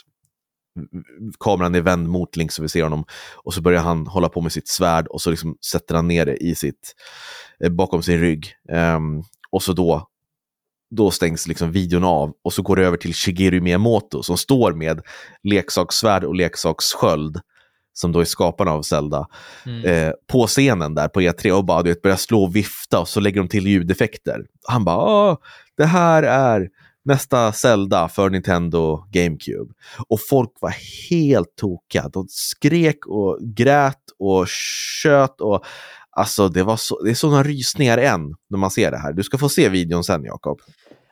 [1.39, 3.05] kameran är vänd mot Link så vi ser honom
[3.35, 6.25] och så börjar han hålla på med sitt svärd och så liksom sätter han ner
[6.25, 6.95] det i sitt,
[7.63, 8.53] eh, bakom sin rygg.
[8.71, 10.07] Um, och så då,
[10.95, 14.73] då stängs liksom videon av och så går det över till Shigeru Miyamoto som står
[14.73, 15.01] med
[15.43, 17.41] leksakssvärd och leksakssköld
[17.99, 19.27] som då är skaparna av Zelda,
[19.65, 19.85] mm.
[19.85, 23.07] eh, på scenen där på E3 och bara du vet, börjar slå och vifta och
[23.07, 24.45] så lägger de till ljudeffekter.
[24.67, 25.37] Han bara,
[25.77, 26.69] det här är
[27.07, 29.73] nästa Zelda för Nintendo GameCube.
[30.07, 30.73] Och folk var
[31.09, 32.09] helt tokiga.
[32.09, 35.65] De skrek och grät och tjöt och
[36.11, 39.13] alltså det, var så, det är sådana rysningar än när man ser det här.
[39.13, 40.59] Du ska få se videon sen, Jakob.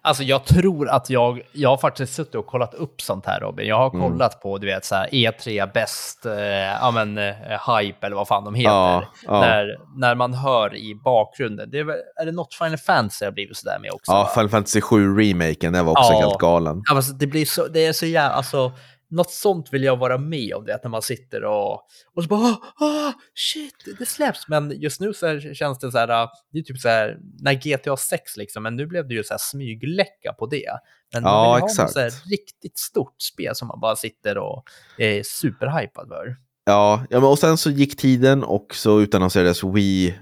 [0.06, 3.68] Alltså jag tror att jag, jag har faktiskt suttit och kollat upp sånt här Robin.
[3.68, 4.02] Jag har mm.
[4.02, 4.42] kollat mm.
[4.42, 6.34] på, du vet, så här E3 bäst, eh,
[6.82, 7.34] ja men, eh,
[7.78, 8.72] hype eller vad fan de heter.
[8.72, 9.42] Ja, ja.
[9.42, 11.70] När, när man hör i bakgrunden.
[11.72, 11.90] Det är,
[12.22, 14.12] är det något Final Fantasy har blivit sådär med också?
[14.12, 14.30] Ja, va?
[14.34, 16.20] Final Fantasy 7 remaken, den var också ja.
[16.20, 16.82] helt galen.
[16.90, 18.72] Ja, alltså, det, blir så, det är så jävla, alltså
[19.16, 21.74] något sånt vill jag vara med om, det när man sitter och,
[22.16, 24.48] och så bara oh, oh, shit, det släpps.
[24.48, 27.54] Men just nu så känns det så här, äh, det är typ så här, när
[27.54, 30.72] GTA 6 liksom, men nu blev det ju så här smygläcka på det.
[31.14, 31.96] Men man ja, vill ha exakt.
[31.96, 34.64] något så riktigt stort spel som man bara sitter och
[34.98, 36.36] är superhypad för.
[36.66, 40.16] Ja, ja men och sen så gick tiden och så utannonserades Wii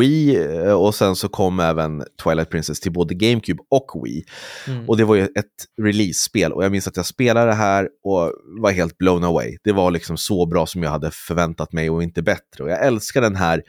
[0.00, 4.24] Wii eh, och sen så kom även Twilight Princess till både GameCube och Wii.
[4.66, 4.88] Mm.
[4.88, 8.32] Och det var ju ett release-spel och jag minns att jag spelade det här och
[8.60, 9.56] var helt blown away.
[9.64, 12.64] Det var liksom så bra som jag hade förväntat mig och inte bättre.
[12.64, 13.62] Och jag älskar den här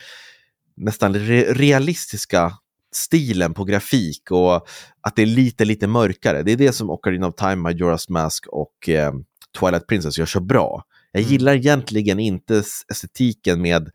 [0.77, 2.53] nästan re realistiska
[2.95, 4.55] stilen på grafik och
[5.01, 6.43] att det är lite, lite mörkare.
[6.43, 9.11] Det är det som Ocarina of Time, Majora's Mask och eh,
[9.59, 10.83] Twilight Princess gör så bra.
[11.11, 11.31] Jag mm.
[11.31, 13.89] gillar egentligen inte estetiken med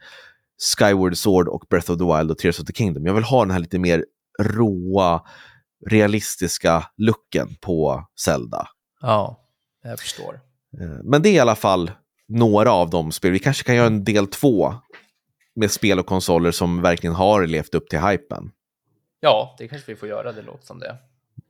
[0.62, 3.06] Skyward Sword och Breath of the Wild och Tears of the Kingdom.
[3.06, 4.04] Jag vill ha den här lite mer
[4.42, 5.22] råa,
[5.90, 8.68] realistiska looken på Zelda.
[9.00, 9.46] Ja,
[9.82, 10.40] jag förstår.
[10.80, 11.90] Eh, men det är i alla fall
[12.28, 13.32] några av de spel.
[13.32, 14.74] Vi kanske kan göra en del två
[15.54, 18.50] med spel och konsoler som verkligen har levt upp till hypen.
[19.20, 20.96] Ja, det kanske vi får göra, det låter som det.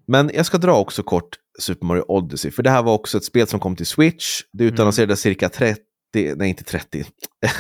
[0.07, 3.25] Men jag ska dra också kort Super Mario Odyssey, för det här var också ett
[3.25, 4.43] spel som kom till Switch.
[4.53, 5.35] Det utannonserades mm.
[5.35, 5.83] cirka 30
[6.15, 7.05] nej inte 30,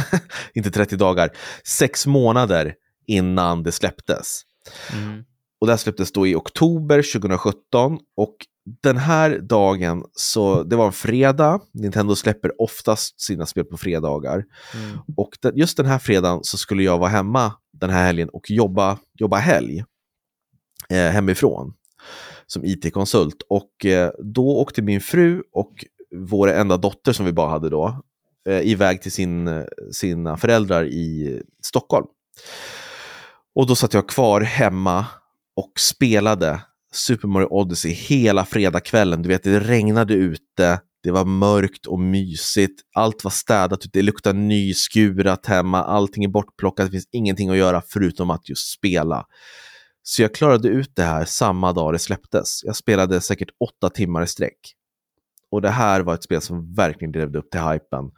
[0.54, 1.30] inte 30 dagar,
[1.64, 2.74] sex månader
[3.06, 4.42] innan det släpptes.
[4.92, 5.24] Mm.
[5.60, 8.36] Och det här släpptes då i oktober 2017 och
[8.82, 14.44] den här dagen, så det var en fredag, Nintendo släpper oftast sina spel på fredagar.
[14.74, 14.98] Mm.
[15.16, 18.98] Och just den här fredagen så skulle jag vara hemma den här helgen och jobba,
[19.18, 19.84] jobba helg
[20.88, 21.74] eh, hemifrån
[22.46, 23.42] som IT-konsult.
[23.48, 25.84] Och eh, då åkte min fru och
[26.16, 28.02] vår enda dotter som vi bara hade då,
[28.48, 32.06] eh, iväg till sin, eh, sina föräldrar i Stockholm.
[33.54, 35.06] Och då satt jag kvar hemma
[35.56, 36.60] och spelade
[36.92, 39.22] Super Mario Odyssey hela fredagskvällen.
[39.22, 44.38] Du vet, det regnade ute, det var mörkt och mysigt, allt var städat, det luktade
[44.38, 49.26] nyskurat hemma, allting är bortplockat, det finns ingenting att göra förutom att just spela.
[50.02, 52.64] Så jag klarade ut det här samma dag det släpptes.
[52.64, 54.58] Jag spelade säkert åtta timmar i sträck.
[55.52, 58.10] Och det här var ett spel som verkligen levde upp till hypen.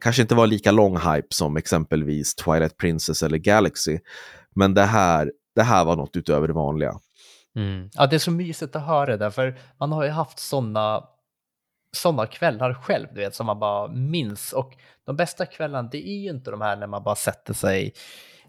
[0.00, 3.98] Kanske inte var lika lång hype som exempelvis Twilight Princess eller Galaxy,
[4.54, 6.92] men det här, det här var något utöver det vanliga.
[7.56, 7.90] Mm.
[7.92, 11.04] Ja, det är så mysigt att höra det, där, för man har ju haft sådana
[11.96, 14.52] sådana kvällar själv, du vet, som man bara minns.
[14.52, 14.72] Och
[15.06, 17.92] de bästa kvällarna, det är ju inte de här när man bara sätter sig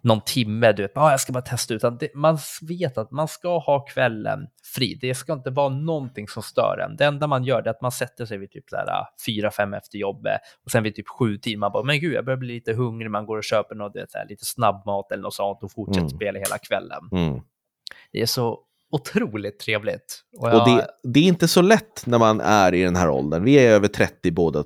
[0.05, 3.27] någon timme, du vet, ah, jag ska bara testa, utan det, man vet att man
[3.27, 4.97] ska ha kvällen fri.
[5.01, 6.95] Det ska inte vara någonting som stör en.
[6.95, 9.97] Det enda man gör är att man sätter sig vid typ ah, fyra, fem efter
[9.97, 12.73] jobbet och sen vid typ sju tid, man bara, men gud, jag börjar bli lite
[12.73, 15.71] hungrig, man går och köper något, vet, så här, lite snabbmat eller något sånt och
[15.71, 16.09] fortsätter mm.
[16.09, 17.09] spela hela kvällen.
[17.11, 17.41] Mm.
[18.11, 18.59] Det är så
[18.95, 20.21] otroligt trevligt.
[20.37, 20.61] Och, jag...
[20.61, 23.43] och det, det, är inte så lätt när man är i den här åldern.
[23.43, 24.63] Vi är över 30 båda,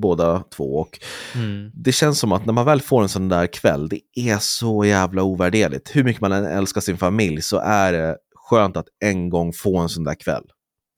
[0.00, 0.64] båda två.
[0.64, 0.98] Och
[1.34, 1.70] mm.
[1.74, 4.84] Det känns som att när man väl får en sån där kväll, det är så
[4.84, 5.96] jävla ovärderligt.
[5.96, 9.78] Hur mycket man än älskar sin familj så är det skönt att en gång få
[9.78, 10.44] en sån där kväll.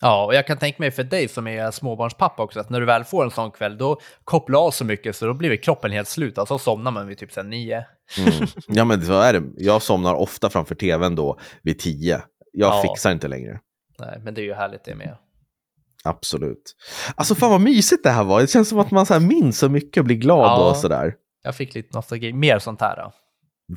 [0.03, 2.87] Ja, och jag kan tänka mig för dig som är småbarnspappa också, att när du
[2.87, 6.09] väl får en sån kväll, då kopplar av så mycket så då blir kroppen helt
[6.09, 6.39] slut.
[6.39, 7.85] Alltså somnar man vid typ sen nio.
[8.19, 8.33] Mm.
[8.69, 9.43] Ja, men så är det.
[9.57, 12.23] Jag somnar ofta framför tvn då vid tio.
[12.53, 12.83] Jag Ja.
[12.83, 13.61] fixar inte längre.
[13.99, 15.17] Nej, men det är ju härligt det med.
[16.05, 16.77] Absolut.
[17.15, 18.41] Alltså fan vad mysigt det här var.
[18.41, 20.71] Det känns som att man så här minns så mycket och blir glad Ja.
[20.71, 21.15] och sådär.
[21.43, 22.97] Jag fick lite nostalgi, mer sånt här.
[22.97, 23.13] Då.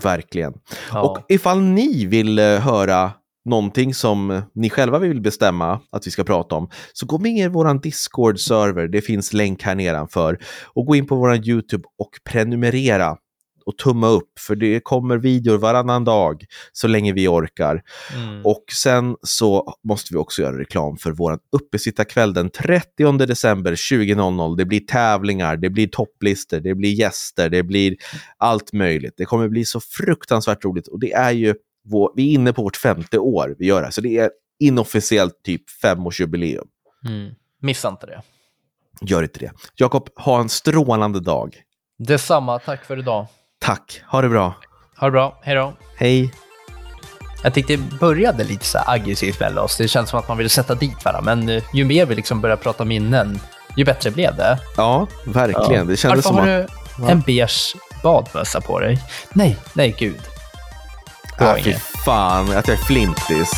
[0.04, 0.54] Verkligen.
[0.92, 1.02] Ja.
[1.02, 3.12] Och ifall ni vill eh, höra
[3.46, 7.48] någonting som ni själva vill bestämma att vi ska prata om, så gå med i
[7.48, 8.88] vår Discord-server.
[8.88, 10.40] Det finns länk här nedanför.
[10.74, 13.18] Och gå in på vår YouTube och prenumerera
[13.66, 17.82] och tumma upp, för det kommer videor varannan dag så länge vi orkar.
[18.16, 18.46] Mm.
[18.46, 24.58] Och sen så måste vi också göra reklam för vår uppesittarkväll den 30 december 20.00.
[24.58, 27.96] Det blir tävlingar, det blir topplistor, det blir gäster, det blir
[28.38, 29.14] allt möjligt.
[29.18, 31.56] Det kommer bli så fruktansvärt roligt och det är ju,
[31.86, 35.44] vår, vi är inne på vårt femte år vi gör det så det är inofficiellt
[35.44, 36.68] typ femårsjubileum.
[37.08, 37.32] Mm.
[37.62, 38.22] Missa inte det.
[39.02, 39.52] Gör inte det.
[39.76, 41.56] Jakob, ha en strålande dag.
[41.98, 43.28] Detsamma, tack för idag.
[43.64, 44.54] Tack, ha det bra.
[44.98, 45.74] Ha det bra, hej då.
[45.98, 46.34] Hej.
[47.44, 49.78] Jag tyckte det började lite så aggressivt mellan oss.
[49.78, 52.42] Det känns som att man ville sätta dit varandra, men eh, ju mer vi liksom
[52.42, 53.40] började prata minnen,
[53.76, 54.60] ju bättre blev det.
[54.78, 55.88] Ja, verkligen.
[55.88, 56.72] Det kändes Varför som har att...
[56.98, 59.02] du en beige badmössa på dig?
[59.34, 60.22] Nej, nej gud.
[61.38, 61.74] Ah, fy
[62.06, 63.52] fan, att jag är flintis.